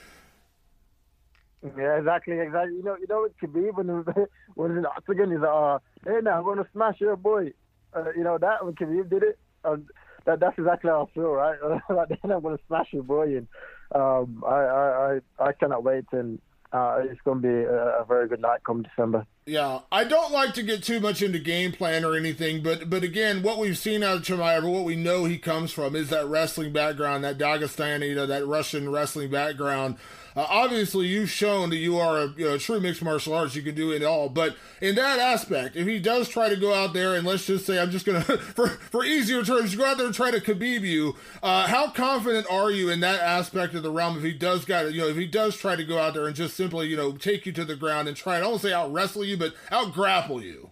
Yeah, 1.77 1.99
exactly, 1.99 2.39
exactly. 2.39 2.77
You 2.77 2.83
know, 2.83 2.97
you 2.97 3.07
know, 3.07 3.29
Khabib 3.43 3.75
when 3.75 3.89
when 4.55 4.71
in 4.71 4.81
the 4.81 4.89
octagon, 4.89 5.31
he's 5.31 5.41
like, 5.41 5.51
uh, 5.51 5.79
"Hey, 6.07 6.21
now 6.23 6.39
I'm 6.39 6.45
gonna 6.45 6.67
smash 6.73 6.99
your 7.03 7.17
boy." 7.17 7.53
Uh, 7.93 8.13
you 8.17 8.25
know 8.25 8.39
that 8.39 8.65
when 8.65 8.75
Khabib 8.75 9.11
did 9.11 9.23
it, 9.23 9.39
uh, 9.63 9.77
that 10.25 10.41
that's 10.41 10.57
exactly 10.57 10.89
how 10.89 11.07
I 11.07 11.15
feel, 11.15 11.33
right? 11.33 11.59
like, 11.91 12.09
then 12.09 12.33
I'm 12.33 12.41
gonna 12.41 12.57
smash 12.67 12.87
your 12.93 13.03
boy, 13.03 13.37
and 13.37 13.49
um, 13.95 14.43
I, 14.47 14.55
I 14.55 15.13
I 15.39 15.49
I 15.49 15.53
cannot 15.53 15.85
wait 15.85 16.07
and 16.13 16.41
uh, 16.73 17.01
it's 17.05 17.21
going 17.23 17.43
to 17.43 17.49
be 17.49 17.55
a, 17.55 18.01
a, 18.01 18.05
very 18.05 18.29
good 18.29 18.41
night 18.41 18.61
come 18.65 18.83
December. 18.83 19.27
Yeah, 19.51 19.81
I 19.91 20.05
don't 20.05 20.31
like 20.31 20.55
to 20.55 20.63
get 20.63 20.85
too 20.85 21.01
much 21.01 21.23
into 21.23 21.41
game 21.41 21.73
plan 21.73 22.05
or 22.05 22.15
anything, 22.15 22.63
but 22.63 22.89
but 22.89 23.03
again, 23.03 23.43
what 23.43 23.59
we've 23.59 23.77
seen 23.77 24.05
out 24.05 24.19
of 24.19 24.23
Chimaev, 24.23 24.63
what 24.63 24.85
we 24.85 24.95
know 24.95 25.25
he 25.25 25.39
comes 25.39 25.73
from, 25.73 25.97
is 25.97 26.09
that 26.11 26.29
wrestling 26.29 26.73
background, 26.73 27.25
that 27.25 27.37
Dagestani, 27.37 28.11
you 28.11 28.15
know, 28.15 28.27
that 28.27 28.47
Russian 28.47 28.93
wrestling 28.93 29.29
background. 29.29 29.97
Uh, 30.37 30.47
obviously, 30.49 31.07
you've 31.07 31.31
shown 31.31 31.71
that 31.71 31.77
you 31.77 31.99
are 31.99 32.19
a 32.19 32.27
you 32.37 32.45
know, 32.45 32.59
true 32.59 32.81
mixed 32.81 33.03
martial 33.03 33.35
arts. 33.35 33.57
You 33.57 33.63
can 33.63 33.75
do 33.75 33.93
it 33.93 34.03
all. 34.03 34.29
But 34.29 34.57
in 34.81 34.95
that 34.95 35.19
aspect, 35.19 35.77
if 35.77 35.87
he 35.87 35.99
does 35.99 36.29
try 36.29 36.49
to 36.49 36.57
go 36.57 36.73
out 36.73 36.93
there 36.93 37.15
and 37.15 37.27
let's 37.27 37.47
just 37.47 37.67
say, 37.67 37.79
I'm 37.79 37.91
just 37.91 38.07
going 38.07 38.23
to, 38.25 38.39
for 38.39 38.69
for 38.69 39.05
easier 39.05 39.43
terms, 39.43 39.75
go 39.75 39.85
out 39.85 39.97
there 39.97 40.07
and 40.07 40.15
try 40.15 40.31
to 40.31 40.41
Khabib 40.41 40.83
you, 40.83 41.17
uh, 41.43 41.67
how 41.67 41.91
confident 41.91 42.47
are 42.51 42.71
you 42.71 42.91
in 42.91 43.01
that 43.01 43.21
aspect 43.21 43.75
of 43.75 43.83
the 43.83 43.91
realm 43.91 44.17
if 44.17 44.23
he 44.23 44.33
does 44.33 44.65
got 44.65 44.93
you 44.93 45.01
know, 45.01 45.09
if 45.09 45.17
he 45.17 45.27
does 45.27 45.57
try 45.57 45.77
to 45.77 45.85
go 45.85 45.99
out 45.99 46.15
there 46.15 46.27
and 46.27 46.37
just 46.37 46.57
simply, 46.57 46.89
you 46.89 46.97
know, 46.97 47.13
take 47.13 47.47
you 47.47 47.53
to 47.53 47.65
the 47.65 47.77
ground 47.77 48.09
and 48.09 48.17
try, 48.17 48.37
I 48.37 48.41
don't 48.41 48.61
say 48.61 48.73
out 48.73 48.93
wrestle 48.93 49.25
you, 49.25 49.37
but 49.41 49.55
out 49.73 49.93
grapple 49.95 50.43
you? 50.43 50.71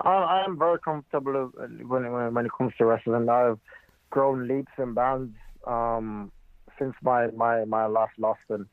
I 0.00 0.44
am 0.44 0.58
very 0.58 0.78
comfortable 0.78 1.50
when, 1.54 2.12
when, 2.12 2.34
when 2.34 2.46
it 2.46 2.52
comes 2.56 2.72
to 2.78 2.86
wrestling. 2.86 3.28
I've 3.28 3.58
grown 4.10 4.48
leaps 4.48 4.72
and 4.78 4.94
bounds 4.94 5.34
um, 5.66 6.32
since 6.78 6.94
my, 7.02 7.26
my, 7.32 7.64
my 7.64 7.86
last 7.86 8.12
loss, 8.18 8.38
and 8.48 8.66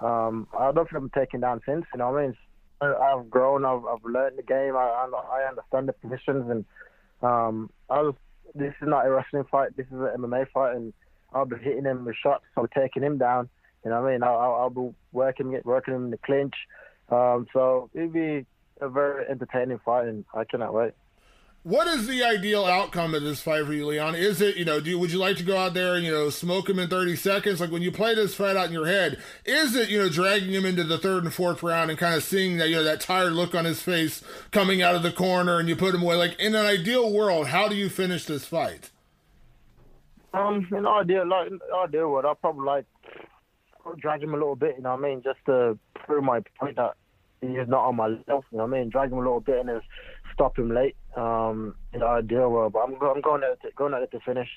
um, 0.00 0.46
I 0.56 0.70
don't 0.72 0.88
think 0.88 1.02
I'm 1.02 1.10
taken 1.10 1.40
down 1.40 1.60
since. 1.64 1.86
You 1.92 1.98
know 1.98 2.10
what 2.10 2.22
I 2.22 2.26
mean? 2.26 2.36
I've 2.80 3.30
grown. 3.30 3.64
I've, 3.64 3.84
I've 3.84 4.04
learned 4.04 4.38
the 4.38 4.42
game. 4.42 4.76
I, 4.76 5.08
I 5.12 5.48
understand 5.48 5.88
the 5.88 5.92
positions, 5.94 6.50
and 6.50 6.64
um, 7.22 7.70
I 7.88 8.02
was. 8.02 8.14
This 8.54 8.74
is 8.80 8.88
not 8.88 9.06
a 9.06 9.10
wrestling 9.10 9.44
fight. 9.50 9.76
This 9.76 9.86
is 9.86 9.92
an 9.92 10.10
MMA 10.18 10.50
fight, 10.52 10.76
and 10.76 10.92
I'll 11.32 11.46
be 11.46 11.56
hitting 11.56 11.84
him 11.84 12.04
with 12.04 12.16
shots. 12.22 12.44
I'll 12.56 12.64
be 12.64 12.70
taking 12.74 13.02
him 13.02 13.18
down. 13.18 13.48
You 13.84 13.90
know 13.90 14.02
what 14.02 14.08
I 14.08 14.12
mean? 14.12 14.22
I'll, 14.22 14.54
I'll 14.54 14.70
be 14.70 14.94
working, 15.12 15.58
working 15.64 15.94
him 15.94 16.06
in 16.06 16.10
the 16.10 16.18
clinch. 16.18 16.54
Um, 17.08 17.46
so 17.52 17.90
it'd 17.94 18.12
be 18.12 18.46
a 18.80 18.88
very 18.88 19.26
entertaining 19.28 19.78
fight, 19.84 20.08
and 20.08 20.24
I 20.34 20.44
cannot 20.44 20.74
wait. 20.74 20.92
What 21.66 21.88
is 21.88 22.06
the 22.06 22.22
ideal 22.22 22.64
outcome 22.64 23.12
of 23.12 23.24
this 23.24 23.40
fight 23.40 23.66
for 23.66 23.72
you, 23.72 23.86
Leon? 23.86 24.14
Is 24.14 24.40
it, 24.40 24.56
you 24.56 24.64
know, 24.64 24.78
do 24.78 24.96
would 25.00 25.10
you 25.10 25.18
like 25.18 25.36
to 25.38 25.42
go 25.42 25.56
out 25.56 25.74
there 25.74 25.96
and, 25.96 26.04
you 26.04 26.12
know, 26.12 26.30
smoke 26.30 26.70
him 26.70 26.78
in 26.78 26.88
30 26.88 27.16
seconds? 27.16 27.60
Like 27.60 27.72
when 27.72 27.82
you 27.82 27.90
play 27.90 28.14
this 28.14 28.36
fight 28.36 28.56
out 28.56 28.68
in 28.68 28.72
your 28.72 28.86
head, 28.86 29.20
is 29.44 29.74
it, 29.74 29.88
you 29.88 29.98
know, 29.98 30.08
dragging 30.08 30.52
him 30.52 30.64
into 30.64 30.84
the 30.84 30.96
third 30.96 31.24
and 31.24 31.34
fourth 31.34 31.64
round 31.64 31.90
and 31.90 31.98
kind 31.98 32.14
of 32.14 32.22
seeing 32.22 32.58
that, 32.58 32.68
you 32.68 32.76
know, 32.76 32.84
that 32.84 33.00
tired 33.00 33.32
look 33.32 33.52
on 33.52 33.64
his 33.64 33.82
face 33.82 34.22
coming 34.52 34.80
out 34.80 34.94
of 34.94 35.02
the 35.02 35.10
corner 35.10 35.58
and 35.58 35.68
you 35.68 35.74
put 35.74 35.92
him 35.92 36.02
away? 36.04 36.14
Like 36.14 36.38
in 36.38 36.54
an 36.54 36.64
ideal 36.64 37.12
world, 37.12 37.48
how 37.48 37.66
do 37.66 37.74
you 37.74 37.88
finish 37.88 38.26
this 38.26 38.44
fight? 38.44 38.90
Um, 40.34 40.68
in 40.70 40.86
ideal, 40.86 41.26
like, 41.26 41.50
ideal 41.84 42.12
world, 42.12 42.26
I'd 42.26 42.40
probably 42.40 42.64
like 42.64 42.84
drag 43.94 44.22
him 44.22 44.34
a 44.34 44.36
little 44.36 44.56
bit, 44.56 44.74
you 44.76 44.82
know 44.82 44.94
what 44.94 45.04
I 45.04 45.08
mean? 45.08 45.22
Just 45.22 45.38
to 45.46 45.78
prove 45.94 46.24
my 46.24 46.40
point 46.58 46.76
that 46.76 46.94
he's 47.40 47.68
not 47.68 47.84
on 47.86 47.96
my 47.96 48.08
level, 48.08 48.44
you 48.50 48.58
know 48.58 48.64
what 48.64 48.74
I 48.74 48.80
mean? 48.80 48.90
Drag 48.90 49.10
him 49.10 49.18
a 49.18 49.22
little 49.22 49.40
bit 49.40 49.58
and 49.60 49.68
then 49.68 49.80
stop 50.32 50.58
him 50.58 50.74
late. 50.74 50.96
Um, 51.16 51.74
in 51.94 52.00
the 52.00 52.06
ideal 52.06 52.50
world, 52.50 52.74
but 52.74 52.80
I'm, 52.80 52.94
I'm 53.00 53.22
going 53.22 53.42
at 53.42 53.64
it, 53.64 53.74
going 53.74 53.94
at 53.94 54.02
it 54.02 54.10
to 54.10 54.20
finish. 54.20 54.48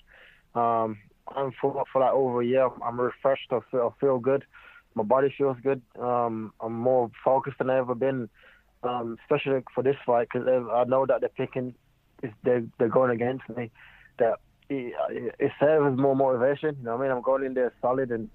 Um, 0.55 0.97
I'm 1.35 1.51
for 1.61 1.83
for 1.91 2.01
like 2.01 2.11
over 2.11 2.41
a 2.41 2.45
year. 2.45 2.67
I'm 2.83 2.99
refreshed. 2.99 3.47
I 3.51 3.59
feel, 3.71 3.93
I 3.95 3.99
feel 3.99 4.19
good. 4.19 4.43
My 4.95 5.03
body 5.03 5.33
feels 5.37 5.57
good. 5.63 5.81
Um, 5.97 6.51
I'm 6.59 6.73
more 6.73 7.09
focused 7.23 7.59
than 7.59 7.69
I've 7.69 7.77
ever 7.77 7.95
been, 7.95 8.29
um, 8.83 9.17
especially 9.23 9.61
for 9.73 9.83
this 9.83 9.95
fight 10.05 10.27
because 10.33 10.47
I 10.47 10.83
know 10.85 11.05
that 11.05 11.21
they're 11.21 11.29
picking, 11.29 11.75
they're 12.43 12.65
they're 12.77 12.89
going 12.89 13.11
against 13.11 13.47
me. 13.55 13.71
That 14.17 14.39
it, 14.69 14.93
it 15.39 15.51
serves 15.59 15.97
more 15.97 16.15
motivation. 16.15 16.75
You 16.79 16.85
know 16.85 16.97
what 16.97 17.05
I 17.05 17.07
mean? 17.07 17.15
I'm 17.15 17.21
going 17.21 17.45
in 17.45 17.53
there 17.53 17.71
solid 17.81 18.11
and 18.11 18.29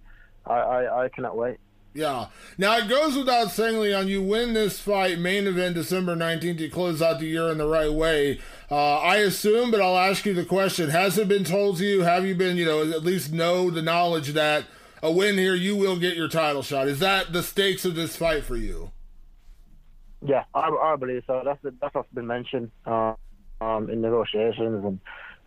I, 0.46 0.54
I, 0.54 1.04
I 1.04 1.08
cannot 1.08 1.36
wait. 1.36 1.58
Yeah. 1.94 2.26
Now 2.58 2.76
it 2.78 2.88
goes 2.88 3.16
without 3.16 3.52
saying, 3.52 3.78
Leon, 3.78 4.08
you 4.08 4.20
win 4.20 4.52
this 4.52 4.80
fight, 4.80 5.20
main 5.20 5.46
event 5.46 5.76
December 5.76 6.16
19th, 6.16 6.58
you 6.58 6.68
close 6.68 7.00
out 7.00 7.20
the 7.20 7.26
year 7.26 7.48
in 7.50 7.58
the 7.58 7.68
right 7.68 7.92
way. 7.92 8.40
Uh, 8.68 8.98
I 8.98 9.18
assume, 9.18 9.70
but 9.70 9.80
I'll 9.80 9.96
ask 9.96 10.26
you 10.26 10.34
the 10.34 10.44
question. 10.44 10.90
Has 10.90 11.16
it 11.18 11.28
been 11.28 11.44
told 11.44 11.76
to 11.78 11.84
you? 11.84 12.02
Have 12.02 12.26
you 12.26 12.34
been, 12.34 12.56
you 12.56 12.64
know, 12.64 12.82
at 12.82 13.04
least 13.04 13.32
know 13.32 13.70
the 13.70 13.80
knowledge 13.80 14.32
that 14.32 14.64
a 15.04 15.12
win 15.12 15.38
here, 15.38 15.54
you 15.54 15.76
will 15.76 15.96
get 15.96 16.16
your 16.16 16.28
title 16.28 16.62
shot? 16.62 16.88
Is 16.88 16.98
that 16.98 17.32
the 17.32 17.42
stakes 17.42 17.84
of 17.84 17.94
this 17.94 18.16
fight 18.16 18.42
for 18.42 18.56
you? 18.56 18.90
Yeah, 20.26 20.44
I, 20.54 20.70
I 20.70 20.96
believe 20.96 21.22
so. 21.26 21.42
That's 21.44 21.60
that's 21.80 21.94
what's 21.94 22.08
been 22.14 22.26
mentioned 22.26 22.70
uh, 22.86 23.12
um, 23.60 23.90
in 23.90 24.00
negotiations, 24.00 24.82
and 24.82 25.00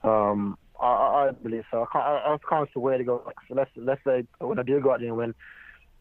um, 0.03 0.57
I, 0.79 1.27
I 1.27 1.31
believe 1.31 1.63
so. 1.71 1.83
I 1.83 1.85
can't. 1.91 2.05
I, 2.05 2.33
I 2.33 2.37
can't 2.49 2.69
see 2.73 2.79
where 2.79 2.97
to 2.97 3.03
go. 3.03 3.31
So 3.47 3.55
let's 3.55 3.71
let's 3.75 4.01
say 4.05 4.23
when 4.39 4.59
I 4.59 4.63
do 4.63 4.79
go 4.79 4.93
out 4.93 4.99
there 4.99 5.09
and 5.09 5.17
win, 5.17 5.35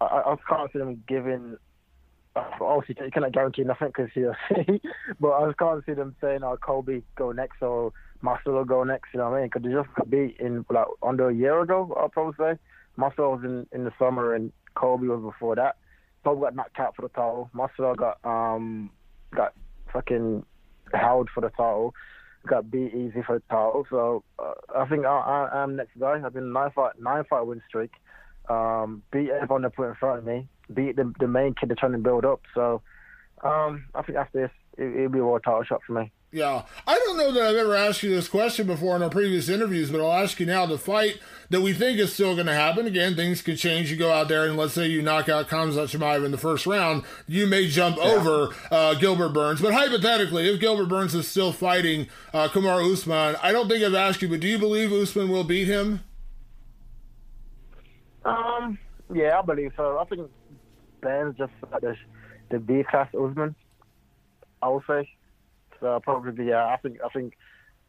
I, 0.01 0.05
I 0.05 0.37
can't 0.49 0.73
see 0.73 0.79
them 0.79 1.03
giving. 1.09 1.57
Obviously, 2.61 3.03
you 3.03 3.11
cannot 3.11 3.33
guarantee 3.33 3.65
nothing 3.65 3.89
because 3.89 4.11
know, 4.15 4.35
but 5.21 5.33
I 5.33 5.53
can't 5.59 5.85
see 5.87 5.95
them 5.95 6.15
saying, 6.21 6.41
"Oh, 6.43 6.59
Colby 6.59 7.03
go 7.17 7.33
next" 7.33 7.63
or 7.63 7.93
Marcelo 8.21 8.65
go 8.65 8.85
next. 8.85 9.09
You 9.15 9.19
know 9.19 9.31
what 9.31 9.37
I 9.37 9.41
mean? 9.41 9.47
Because 9.47 9.63
they 9.63 9.75
just 9.75 9.95
got 9.95 10.11
beat 10.11 10.37
in 10.39 10.65
like 10.69 10.87
under 11.03 11.31
a 11.31 11.35
year 11.35 11.61
ago. 11.61 11.95
I'll 11.99 12.11
probably 12.11 12.35
say 12.39 12.59
Marcelo 12.97 13.37
was 13.37 13.45
in 13.45 13.67
in 13.73 13.85
the 13.85 13.93
summer 13.99 14.35
and 14.35 14.53
Colby 14.75 15.09
was 15.09 15.23
before 15.23 15.57
that. 15.57 15.77
Colby 16.25 16.43
got 16.43 16.55
knocked 16.55 16.79
out 16.79 16.95
for 16.95 17.03
the 17.03 17.09
title. 17.09 17.49
Marcelo 17.55 17.95
got 17.95 18.19
um 18.25 18.91
got 19.35 19.55
fucking 19.93 20.45
held 20.93 21.31
for 21.35 21.41
the 21.41 21.49
title 21.51 21.95
got 22.47 22.71
beat 22.71 22.95
easy 22.95 23.23
for 23.27 23.39
the 23.39 23.43
title. 23.51 23.87
So 23.91 24.25
uh, 24.39 24.53
I 24.75 24.87
think 24.87 25.05
I, 25.05 25.49
I, 25.53 25.63
am 25.63 25.77
next 25.77 25.99
guy. 25.99 26.21
I've 26.25 26.33
been 26.33 26.53
nine 26.53 26.71
fight 26.75 26.93
nine 27.01 27.25
fight 27.29 27.47
win 27.47 27.63
streak. 27.69 27.93
Um, 28.49 29.03
beat 29.13 29.31
everyone 29.31 29.63
they 29.63 29.69
put 29.69 29.89
in 29.89 29.95
front 29.97 30.21
of 30.21 30.25
me. 30.25 30.49
Beat 30.73 30.97
the 30.97 31.13
the 31.19 31.29
main 31.29 31.55
kid 31.55 31.69
they're 31.69 31.77
trying 31.77 31.93
to 31.93 31.99
build 31.99 32.25
up. 32.25 32.41
So 32.55 32.83
um, 33.43 33.87
I 33.95 34.03
think 34.03 34.19
after 34.19 34.43
this, 34.43 34.51
it, 34.79 35.03
will 35.03 35.09
be 35.09 35.19
a 35.19 35.25
world 35.25 35.43
title 35.45 35.65
shot 35.65 35.81
for 35.87 35.93
me. 35.93 36.13
Yeah, 36.33 36.63
I 36.87 36.95
don't 36.99 37.17
know 37.17 37.33
that 37.33 37.43
I've 37.43 37.57
ever 37.57 37.75
asked 37.75 38.03
you 38.03 38.11
this 38.11 38.29
question 38.29 38.67
before 38.67 38.97
in 38.97 39.03
our 39.03 39.09
previous 39.09 39.49
interviews, 39.49 39.91
but 39.91 40.01
I'll 40.01 40.25
ask 40.25 40.39
you 40.41 40.47
now. 40.47 40.67
The 40.67 40.77
fight 40.77 41.21
that 41.51 41.61
we 41.61 41.73
think 41.73 41.99
is 41.99 42.13
still 42.13 42.35
going 42.35 42.47
to 42.47 42.55
happen. 42.55 42.87
Again, 42.87 43.15
things 43.15 43.43
could 43.43 43.59
change. 43.59 43.91
You 43.91 43.97
go 43.97 44.13
out 44.13 44.29
there 44.29 44.45
and 44.45 44.57
let's 44.57 44.75
say 44.75 44.87
you 44.89 45.03
knock 45.03 45.29
out 45.29 45.49
Khamzat 45.49 45.97
Chimaev 45.97 46.25
in 46.25 46.33
the 46.33 46.39
first 46.39 46.67
round, 46.67 47.05
you 47.29 47.47
may 47.47 47.69
jump 47.69 47.97
yeah. 47.97 48.03
over 48.03 48.55
uh, 48.71 48.95
Gilbert 48.95 49.31
Burns. 49.31 49.61
But 49.61 49.73
hypothetically, 49.73 50.49
if 50.49 50.61
Gilbert 50.61 50.89
Burns 50.89 51.15
is 51.15 51.29
still 51.29 51.53
fighting 51.53 52.09
uh, 52.35 52.49
Kamaru 52.49 52.93
Usman, 52.93 53.37
I 53.41 53.53
don't 53.53 53.69
think 53.69 53.85
I've 53.85 53.95
asked 53.95 54.21
you, 54.21 54.29
but 54.29 54.41
do 54.41 54.49
you 54.49 54.59
believe 54.59 54.93
Usman 54.93 55.29
will 55.29 55.45
beat 55.45 55.69
him? 55.69 56.01
Um, 58.25 58.79
yeah, 59.15 59.39
I 59.39 59.43
believe 59.43 59.73
so. 59.77 59.99
I 59.99 60.05
think 60.05 60.29
Burns 61.01 61.39
just 61.39 61.53
like 61.71 61.81
the, 61.81 61.97
the 62.51 62.59
B 62.59 62.83
class 62.91 63.09
Usman. 63.15 63.55
I 64.61 64.69
would 64.69 64.83
say. 64.89 65.09
So 65.81 66.01
probably 66.03 66.49
yeah. 66.49 66.67
I 66.67 66.77
think 66.77 66.99
I 67.05 67.09
think 67.09 67.35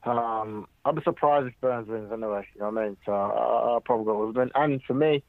um, 0.03 0.67
I'd 0.85 0.95
be 0.95 1.01
surprised 1.03 1.47
if 1.47 1.53
Burns 1.61 1.87
wins 1.87 2.11
anyway. 2.11 2.47
You 2.55 2.61
know 2.61 2.69
what 2.69 2.81
I 2.81 2.87
mean? 2.87 2.97
So 3.05 3.11
I, 3.11 3.73
will 3.73 3.81
probably 3.81 4.05
go 4.05 4.29
Usman. 4.29 4.51
And 4.55 4.81
for 4.83 4.93
me, 4.93 5.23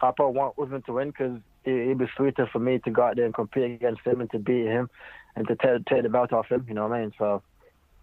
I 0.00 0.10
probably 0.14 0.38
want 0.38 0.54
Usman 0.60 0.82
to 0.82 0.92
win 0.92 1.08
because 1.08 1.40
it, 1.64 1.88
would 1.88 1.98
be 1.98 2.06
sweeter 2.16 2.48
for 2.50 2.58
me 2.58 2.78
to 2.80 2.90
go 2.90 3.02
out 3.02 3.16
there 3.16 3.24
and 3.24 3.34
compete 3.34 3.72
against 3.72 4.02
him 4.04 4.20
and 4.20 4.30
to 4.30 4.38
beat 4.38 4.66
him 4.66 4.88
and 5.36 5.46
to 5.48 5.56
take, 5.56 5.84
take 5.86 6.02
the 6.02 6.08
belt 6.08 6.32
off 6.32 6.50
him. 6.50 6.64
You 6.68 6.74
know 6.74 6.88
what 6.88 6.96
I 6.96 7.00
mean? 7.02 7.12
So 7.18 7.42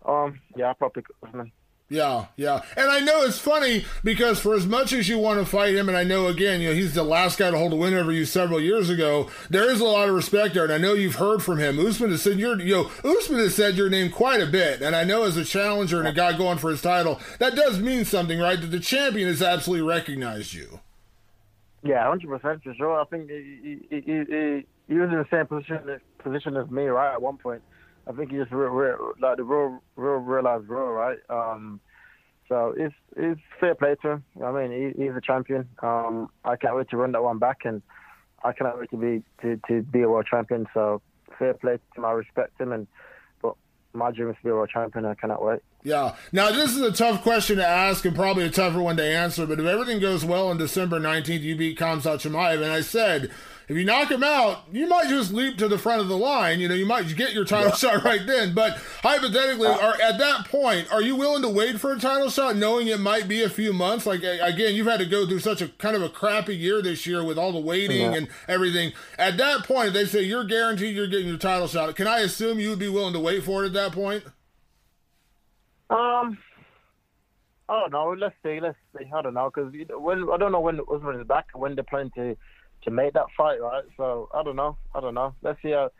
um, 0.06 0.40
yeah, 0.56 0.70
I 0.70 0.74
probably 0.74 1.04
Usman. 1.26 1.52
Yeah, 1.92 2.28
yeah. 2.38 2.62
And 2.78 2.90
I 2.90 3.02
know 3.02 3.24
it's 3.24 3.38
funny 3.38 3.84
because 4.02 4.40
for 4.40 4.54
as 4.54 4.66
much 4.66 4.94
as 4.94 5.10
you 5.10 5.18
want 5.18 5.42
to 5.42 5.46
fight 5.46 5.76
him, 5.76 5.90
and 5.90 5.98
I 5.98 6.06
know 6.06 6.28
again, 6.28 6.62
you 6.62 6.70
know, 6.70 6.74
he's 6.74 6.94
the 6.94 7.04
last 7.04 7.38
guy 7.38 7.52
to 7.52 7.58
hold 7.58 7.74
a 7.74 7.76
win 7.76 7.94
over 7.94 8.14
you 8.14 8.24
several 8.24 8.62
years 8.62 8.90
ago, 8.90 9.30
there 9.50 9.70
is 9.70 9.82
a 9.82 9.86
lot 9.86 10.08
of 10.08 10.16
respect 10.16 10.54
there, 10.54 10.64
and 10.64 10.72
I 10.72 10.78
know 10.78 10.94
you've 10.94 11.16
heard 11.16 11.44
from 11.44 11.60
him. 11.60 11.86
Usman 11.86 12.12
has 12.12 12.22
said 12.22 12.40
your 12.40 12.58
you 12.62 12.76
know, 12.76 12.92
Usman 13.04 13.40
has 13.40 13.56
said 13.56 13.76
your 13.76 13.90
name 13.90 14.10
quite 14.10 14.40
a 14.40 14.46
bit, 14.46 14.82
and 14.82 14.96
I 14.96 15.04
know 15.04 15.24
as 15.24 15.36
a 15.36 15.44
challenger 15.44 16.00
and 16.00 16.08
a 16.08 16.14
guy 16.14 16.38
going 16.38 16.60
for 16.60 16.70
his 16.70 16.82
title, 16.82 17.20
that 17.40 17.56
does 17.56 17.78
mean 17.82 18.06
something, 18.06 18.40
right? 18.40 18.62
That 18.62 18.68
the 18.68 18.80
champion 18.80 19.28
has 19.28 19.42
absolutely 19.42 19.86
recognized 19.86 20.54
you. 20.54 20.80
Yeah, 21.84 22.08
hundred 22.08 22.30
percent 22.30 22.64
for 22.64 22.74
sure. 22.74 23.02
I 23.02 23.04
think 23.04 23.30
he, 23.30 23.80
he, 23.90 24.00
he, 24.00 24.66
he, 24.88 24.94
was 24.98 25.10
in 25.10 25.18
the 25.18 25.28
same 25.30 25.46
position 25.46 26.00
position 26.20 26.56
as 26.56 26.72
me, 26.72 26.84
right? 26.86 27.12
At 27.12 27.22
one 27.22 27.36
point. 27.36 27.62
I 28.08 28.12
think 28.14 28.32
he 28.32 28.38
just 28.38 28.52
real, 28.52 28.70
real, 28.70 29.14
like 29.20 29.38
the 29.38 29.44
real, 29.44 29.82
real 29.96 30.16
realized 30.16 30.68
real, 30.68 30.88
right? 30.88 31.18
Um, 31.30 31.80
so 32.50 32.74
it's 32.78 32.96
it's 33.16 33.40
fair 33.60 33.76
play 33.76 33.96
to 34.02 34.10
him. 34.10 34.24
I 34.44 34.52
mean, 34.52 34.94
he, 34.98 35.04
he's 35.04 35.16
a 35.16 35.22
champion. 35.22 35.70
Um, 35.82 36.30
I 36.44 36.58
can't 36.58 36.76
wait 36.76 36.90
to 36.90 36.98
run 36.98 37.14
that 37.14 37.24
one 37.24 37.38
back, 37.38 37.60
and 37.64 37.82
I 38.44 38.52
cannot 38.52 38.80
wait 38.80 38.90
to 38.90 38.98
be 38.98 39.24
to, 39.42 39.60
to 39.68 39.82
be 39.84 40.02
a 40.02 40.10
world 40.10 40.28
champion. 40.30 40.68
So 40.74 41.02
fair 41.40 41.54
play 41.54 41.78
to 41.78 41.82
him. 41.96 42.06
I 42.06 42.12
respect 42.12 42.60
him, 42.60 42.74
and 42.74 42.88
but 43.42 43.56
my 43.94 44.12
dream 44.12 44.30
is 44.30 44.36
to 44.38 44.44
be 44.44 44.50
a 44.50 44.54
world 44.54 44.70
champion. 44.70 45.06
I 45.06 45.14
cannot 45.14 45.44
wait. 45.44 45.62
Yeah. 45.84 46.16
Now, 46.32 46.52
this 46.52 46.76
is 46.76 46.82
a 46.82 46.92
tough 46.92 47.24
question 47.24 47.58
to 47.58 47.66
ask 47.66 48.06
and 48.06 48.16
probably 48.16 48.44
a 48.44 48.50
tougher 48.50 48.82
one 48.82 48.98
to 48.98 49.04
answer, 49.04 49.48
but 49.48 49.60
if 49.60 49.66
everything 49.66 50.00
goes 50.00 50.24
well 50.24 50.50
on 50.50 50.58
December 50.58 51.00
19th, 51.00 51.42
you 51.42 51.56
beat 51.56 51.80
Khamzat 51.80 52.22
Chimaev. 52.22 52.62
And 52.62 52.72
I 52.72 52.82
said, 52.82 53.32
if 53.68 53.78
you 53.78 53.86
knock 53.86 54.12
him 54.12 54.24
out, 54.24 54.64
you 54.72 54.88
might 54.88 55.08
just 55.08 55.32
leap 55.32 55.58
to 55.58 55.68
the 55.68 55.78
front 55.78 56.02
of 56.02 56.08
the 56.08 56.18
line. 56.18 56.60
You 56.60 56.68
know, 56.68 56.76
you 56.76 56.86
might 56.86 57.16
get 57.16 57.34
your 57.34 57.46
title 57.46 57.70
yeah. 57.70 57.76
shot 57.76 58.04
right 58.04 58.26
then. 58.26 58.54
But 58.54 58.78
hypothetically, 59.02 59.68
uh, 59.68 59.78
are, 59.78 60.02
at 60.02 60.18
that 60.18 60.48
point, 60.48 60.92
are 60.92 61.02
you 61.02 61.16
willing 61.16 61.42
to 61.44 61.50
wait 61.50 61.80
for 61.80 61.94
a 61.94 62.00
title 62.00 62.30
shot, 62.30 62.56
knowing 62.56 62.88
it 62.88 63.00
might 63.00 63.28
be 63.28 63.44
a 63.44 63.50
few 63.50 63.74
months? 63.74 64.06
Like 64.06 64.24
again, 64.24 64.76
you've 64.76 64.88
had 64.88 65.00
to 65.00 65.06
go 65.06 65.26
through 65.28 65.40
such 65.40 65.62
a 65.62 65.70
kind 65.70 65.96
of 65.96 66.02
a 66.02 66.10
crappy 66.10 66.56
year 66.56 66.82
this 66.82 67.06
year 67.06 67.24
with 67.24 67.38
all 67.38 67.52
the 67.52 67.60
waiting 67.60 68.12
yeah. 68.12 68.18
and 68.18 68.28
everything. 68.48 68.94
At 69.18 69.38
that 69.38 69.64
point, 69.64 69.94
they 69.94 70.06
say 70.06 70.24
you're 70.24 70.46
guaranteed 70.46 70.96
you're 70.96 71.08
getting 71.08 71.28
your 71.28 71.38
title 71.38 71.68
shot. 71.68 71.96
Can 71.96 72.08
I 72.08 72.20
assume 72.20 72.60
you 72.60 72.70
would 72.70 72.80
be 72.80 72.90
willing 72.90 73.14
to 73.14 73.20
wait 73.20 73.44
for 73.44 73.64
it 73.64 73.68
at 73.68 73.74
that 73.74 73.92
point? 73.94 74.24
Um. 75.90 76.38
I 77.70 77.80
don't 77.80 77.92
know. 77.94 78.16
Let's 78.20 78.36
see. 78.44 78.60
Let's 78.60 78.78
see. 78.98 79.06
I 79.16 79.22
don't 79.22 79.34
know 79.34 79.50
because 79.50 79.72
when 79.98 80.30
I 80.30 80.36
don't 80.36 80.52
know 80.52 80.60
when 80.60 80.82
Usman 80.94 81.22
is 81.22 81.26
back. 81.26 81.48
When 81.54 81.74
they're 81.74 81.86
planning 81.86 82.12
to 82.16 82.36
to 82.84 82.92
make 82.92 83.14
that 83.14 83.26
fight, 83.38 83.62
right? 83.62 83.84
So 83.98 84.30
I 84.34 84.44
don't 84.44 84.56
know. 84.56 84.78
I 84.94 85.00
don't 85.00 85.14
know. 85.14 85.36
Let's 85.42 85.62
see 85.62 85.72
how, 85.72 85.92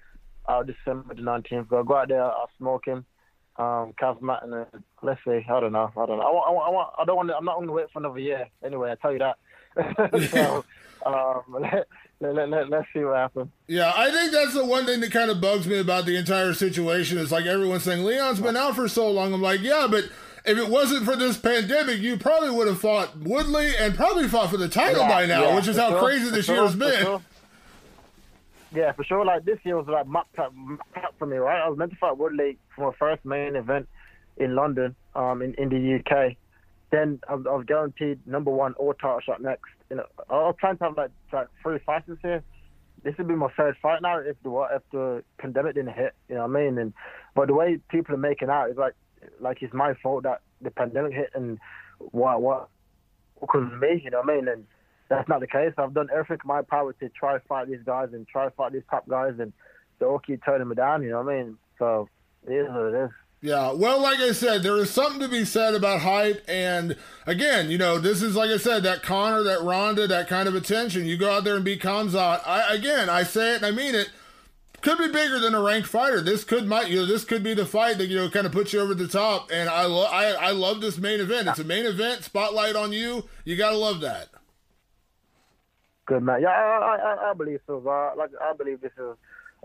how 0.48 0.64
December 0.64 1.16
the 1.16 1.22
nineteenth 1.22 1.70
go. 1.70 1.84
Go 1.84 1.96
out 1.96 2.10
there. 2.10 2.24
I'll 2.24 2.50
smoke 2.58 2.86
him. 2.86 3.06
Um, 3.58 3.94
and 4.00 4.54
uh, 4.54 4.66
let's 5.04 5.20
see. 5.26 5.46
I 5.50 5.60
don't 5.60 5.74
know. 5.74 5.92
I 5.96 6.06
don't 6.06 6.18
know. 6.18 6.24
I 6.24 6.32
want. 6.32 6.48
I 6.48 6.52
want. 6.52 6.68
I, 6.68 6.72
want, 6.72 6.90
I 7.00 7.06
don't 7.06 7.16
want. 7.18 7.30
To, 7.30 7.36
I'm 7.36 7.46
not 7.46 7.56
going 7.56 7.68
to 7.68 7.74
wait 7.74 7.92
for 7.92 8.00
another 8.00 8.20
year. 8.20 8.48
Anyway, 8.64 8.92
I 8.92 8.96
tell 8.96 9.12
you 9.12 9.20
that. 9.20 9.38
so 10.32 10.66
um, 11.06 11.44
let, 11.50 11.88
let, 12.20 12.50
let, 12.50 12.70
let's 12.70 12.88
see 12.94 13.04
what 13.04 13.18
happens. 13.18 13.50
Yeah, 13.68 13.92
I 13.96 14.12
think 14.12 14.32
that's 14.32 14.54
the 14.54 14.66
one 14.66 14.86
thing 14.86 15.00
that 15.02 15.12
kind 15.12 15.32
of 15.32 15.42
bugs 15.42 15.68
me 15.68 15.80
about 15.80 16.06
the 16.06 16.18
entire 16.18 16.54
situation. 16.54 17.18
Is 17.18 17.32
like 17.32 17.46
everyone's 17.46 17.84
saying 17.84 18.04
Leon's 18.04 18.40
been 18.40 18.58
out 18.58 18.76
for 18.76 18.88
so 18.88 19.10
long. 19.10 19.34
I'm 19.34 19.42
like, 19.42 19.62
yeah, 19.62 19.88
but 19.90 20.06
if 20.46 20.58
it 20.58 20.68
wasn't 20.68 21.06
for 21.06 21.16
this 21.16 21.38
pandemic, 21.38 22.00
you 22.00 22.18
probably 22.18 22.50
would 22.50 22.68
have 22.68 22.80
fought 22.80 23.16
Woodley 23.18 23.76
and 23.78 23.96
probably 23.96 24.28
fought 24.28 24.50
for 24.50 24.58
the 24.58 24.70
title 24.70 25.02
yeah, 25.02 25.10
by 25.10 25.26
now, 25.26 25.44
yeah, 25.44 25.56
which 25.56 25.68
is 25.68 25.78
how 25.78 25.90
sure, 25.90 26.00
crazy 26.00 26.30
this 26.30 26.46
sure, 26.46 26.56
year 26.56 26.64
has 26.64 26.76
been. 26.76 27.02
Sure. 27.02 27.22
Yeah, 28.74 28.92
for 28.94 29.04
sure. 29.04 29.26
Like 29.26 29.46
this 29.46 29.60
year 29.64 29.78
was 29.78 29.88
like 29.88 30.08
mapped 30.08 30.40
up 30.40 30.54
for 31.20 31.28
me, 31.28 31.38
right? 31.38 31.62
I 31.62 31.70
was 31.70 31.78
meant 31.78 31.92
to 31.92 31.98
fight 31.98 32.18
Woodley 32.18 32.58
for 32.76 32.92
my 32.92 32.98
first 32.98 33.24
main 33.26 33.56
event 33.56 33.88
in 34.38 34.56
London, 34.56 34.96
um, 35.14 35.42
in, 35.42 35.54
in 35.56 35.70
the 35.70 36.00
UK. 36.00 36.38
Then 36.90 37.20
I, 37.28 37.34
I 37.34 37.36
was 37.36 37.66
guaranteed 37.68 38.26
number 38.26 38.52
one 38.52 38.74
or 38.78 38.94
title 38.94 39.20
shot 39.22 39.42
next. 39.42 39.70
You 39.90 39.98
know, 39.98 40.06
I 40.30 40.34
was 40.34 40.56
trying 40.60 40.78
to 40.78 40.86
have 40.86 40.98
like 40.98 41.12
like 41.32 41.48
three 41.62 41.80
fights 41.86 42.06
this 42.08 42.18
year. 42.24 42.44
This 43.04 43.18
would 43.18 43.28
be 43.28 43.36
my 43.36 43.50
third 43.58 43.76
fight 43.82 44.02
now 44.02 44.20
if 44.20 44.38
the 44.44 44.68
if 44.74 44.82
the 44.92 45.24
pandemic 45.38 45.76
didn't 45.76 45.94
hit. 45.94 46.14
You 46.30 46.36
know 46.36 46.48
what 46.48 46.58
I 46.58 46.64
mean? 46.64 46.78
And 46.78 46.94
but 47.36 47.48
the 47.48 47.54
way 47.54 47.78
people 47.90 48.16
are 48.16 48.18
making 48.18 48.50
out 48.50 48.70
is 48.70 48.78
like 48.78 48.94
like 49.40 49.62
it's 49.62 49.74
my 49.74 49.94
fault 49.96 50.24
that 50.24 50.42
the 50.62 50.72
pandemic 50.72 51.14
hit 51.14 51.32
and 51.34 51.60
what 52.00 52.42
what 52.42 52.70
because 53.40 53.72
me, 53.80 54.02
you 54.04 54.12
know 54.12 54.22
what 54.22 54.30
I 54.30 54.36
mean? 54.36 54.48
And 54.48 54.66
that's 55.10 55.28
not 55.28 55.40
the 55.40 55.48
case. 55.48 55.74
I've 55.78 55.94
done 55.94 56.10
everything 56.12 56.38
in 56.44 56.48
my 56.48 56.62
power 56.62 56.94
to 56.94 57.10
try 57.10 57.34
to 57.34 57.40
fight 57.48 57.68
these 57.68 57.82
guys 57.86 58.10
and 58.14 58.28
try 58.28 58.46
to 58.46 58.52
fight 58.52 58.72
these 58.72 58.84
top 58.90 59.08
guys, 59.10 59.34
and 59.40 59.52
they 60.00 60.06
all 60.06 60.20
keep 60.20 60.44
turning 60.46 60.68
me 60.68 60.76
down. 60.76 61.04
You 61.04 61.10
know 61.10 61.22
what 61.22 61.34
I 61.34 61.44
mean? 61.44 61.58
So 61.78 62.08
it 62.48 62.54
is 62.54 62.70
what 62.70 62.94
it 62.94 63.06
is. 63.06 63.10
Yeah, 63.44 63.72
well, 63.74 64.00
like 64.00 64.20
I 64.20 64.34
said, 64.34 64.62
there 64.62 64.78
is 64.78 64.92
something 64.92 65.20
to 65.20 65.28
be 65.28 65.46
said 65.46 65.74
about 65.74 66.02
hype, 66.02 66.46
and 66.48 66.96
again, 67.26 67.72
you 67.72 67.78
know, 67.80 67.98
this 67.98 68.22
is 68.22 68.36
like 68.36 68.52
I 68.52 68.58
said, 68.58 68.84
that 68.84 69.02
Conor, 69.02 69.42
that 69.44 69.64
Ronda, 69.64 70.06
that 70.08 70.28
kind 70.28 70.48
of 70.48 70.54
attention. 70.54 71.06
You 71.06 71.18
go 71.18 71.32
out 71.32 71.44
there 71.44 71.56
and 71.56 71.66
beat 71.66 71.82
Khamzat. 71.82 72.42
I 72.46 72.74
again, 72.74 73.10
I 73.10 73.24
say 73.24 73.54
it 73.54 73.58
and 73.58 73.66
I 73.66 73.72
mean 73.72 73.96
it 73.96 74.12
could 74.82 74.98
be 74.98 75.08
bigger 75.08 75.40
than 75.40 75.54
a 75.54 75.62
ranked 75.62 75.88
fighter. 75.88 76.22
This 76.22 76.44
could 76.44 76.68
might 76.68 76.90
you 76.90 76.98
know 76.98 77.06
this 77.06 77.24
could 77.24 77.44
be 77.44 77.54
the 77.54 77.66
fight 77.66 77.98
that 77.98 78.08
you 78.08 78.16
know 78.16 78.30
kind 78.30 78.46
of 78.46 78.52
puts 78.52 78.74
you 78.74 78.80
over 78.80 78.94
the 78.94 79.08
top. 79.08 79.50
And 79.52 79.70
I 79.70 79.86
love 79.86 80.10
I 80.12 80.32
I 80.34 80.52
love 80.52 80.82
this 80.82 80.98
main 80.98 81.20
event. 81.20 81.48
It's 81.48 81.60
a 81.60 81.64
main 81.64 81.86
event, 81.86 82.24
spotlight 82.24 82.76
on 82.76 82.92
you. 82.92 83.26
You 83.46 83.56
gotta 83.56 83.78
love 83.78 84.02
that. 84.02 84.30
Good 86.06 86.24
man. 86.24 86.42
Yeah, 86.42 86.50
I 86.50 86.98
I, 86.98 87.32
I 87.32 87.34
believe 87.34 87.60
so. 87.68 87.78
Uh, 87.78 88.12
like 88.18 88.32
I 88.42 88.54
believe 88.54 88.82
this 88.82 88.92
is 88.98 89.16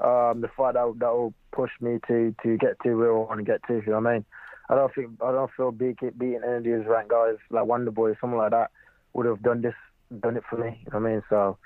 um, 0.03 0.41
the 0.43 0.51
fight 0.57 0.75
that 0.75 0.93
that 0.99 1.13
will 1.13 1.35
push 1.53 1.71
me 1.81 1.99
to 2.09 2.35
to 2.43 2.57
get 2.59 2.79
to 2.83 2.95
where 2.95 3.13
I 3.13 3.19
want 3.19 3.39
to 3.39 3.45
get 3.45 3.63
to. 3.69 3.75
You 3.75 3.93
know 3.93 4.01
what 4.01 4.11
I 4.11 4.15
mean? 4.15 4.25
I 4.69 4.75
don't 4.75 4.95
think 4.95 5.11
I 5.25 5.33
don't 5.33 5.51
feel 5.57 5.71
beat, 5.71 5.99
beating 6.19 6.43
any 6.47 6.57
of 6.57 6.65
these 6.65 6.87
ranked 6.87 7.11
guys 7.11 7.37
like 7.51 7.65
Wonder 7.65 7.91
Boy, 7.91 8.15
something 8.21 8.39
like 8.39 8.51
that, 8.51 8.71
would 9.13 9.27
have 9.27 9.43
done 9.43 9.63
this 9.63 9.75
done 10.21 10.37
it 10.37 10.43
for 10.49 10.57
me. 10.57 10.83
You 10.85 10.93
know 10.93 11.01
what 11.01 11.09
I 11.09 11.13
mean? 11.13 11.23
So 11.31 11.59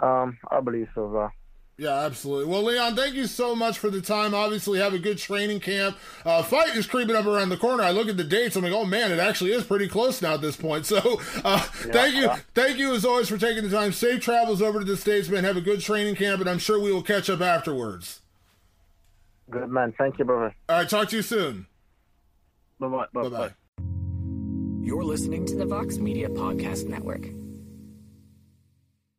um, 0.00 0.38
I 0.50 0.60
believe 0.60 0.88
so. 0.94 1.16
Uh, 1.16 1.28
yeah, 1.78 2.00
absolutely. 2.00 2.44
Well, 2.44 2.62
Leon, 2.62 2.94
thank 2.94 3.14
you 3.14 3.26
so 3.26 3.56
much 3.56 3.78
for 3.78 3.90
the 3.90 4.00
time. 4.00 4.34
Obviously, 4.34 4.78
have 4.78 4.94
a 4.94 4.98
good 4.98 5.18
training 5.18 5.60
camp. 5.60 5.96
Uh, 6.24 6.42
fight 6.42 6.76
is 6.76 6.86
creeping 6.86 7.16
up 7.16 7.26
around 7.26 7.48
the 7.48 7.56
corner. 7.56 7.82
I 7.82 7.90
look 7.90 8.08
at 8.08 8.16
the 8.16 8.24
dates. 8.24 8.56
I'm 8.56 8.62
like, 8.62 8.72
oh 8.72 8.84
man, 8.84 9.10
it 9.10 9.18
actually 9.18 9.52
is 9.52 9.64
pretty 9.64 9.88
close 9.88 10.20
now 10.22 10.34
at 10.34 10.40
this 10.40 10.56
point. 10.56 10.86
So, 10.92 11.20
uh, 11.42 11.66
yeah, 11.86 11.92
thank 11.92 12.14
you, 12.16 12.30
thank 12.54 12.78
you 12.78 12.94
as 12.94 13.06
always 13.06 13.28
for 13.28 13.38
taking 13.38 13.62
the 13.62 13.74
time. 13.74 13.92
Safe 13.92 14.20
travels 14.20 14.60
over 14.60 14.78
to 14.80 14.84
the 14.84 14.96
states, 14.96 15.28
man. 15.30 15.44
Have 15.44 15.56
a 15.56 15.62
good 15.62 15.80
training 15.80 16.16
camp, 16.16 16.40
and 16.40 16.50
I'm 16.50 16.58
sure 16.58 16.78
we 16.78 16.92
will 16.92 17.02
catch 17.02 17.30
up 17.30 17.40
afterwards. 17.40 18.20
Good 19.48 19.70
man. 19.70 19.94
Thank 19.96 20.18
you, 20.18 20.26
brother. 20.26 20.54
All 20.68 20.76
right, 20.76 20.88
talk 20.88 21.08
to 21.08 21.16
you 21.16 21.22
soon. 21.22 21.66
Bye 22.78 22.88
bye. 22.88 23.06
Bye 23.14 23.28
bye. 23.28 23.50
You're 24.82 25.04
listening 25.04 25.46
to 25.46 25.56
the 25.56 25.64
Vox 25.64 25.96
Media 25.96 26.28
Podcast 26.28 26.86
Network. 26.88 27.28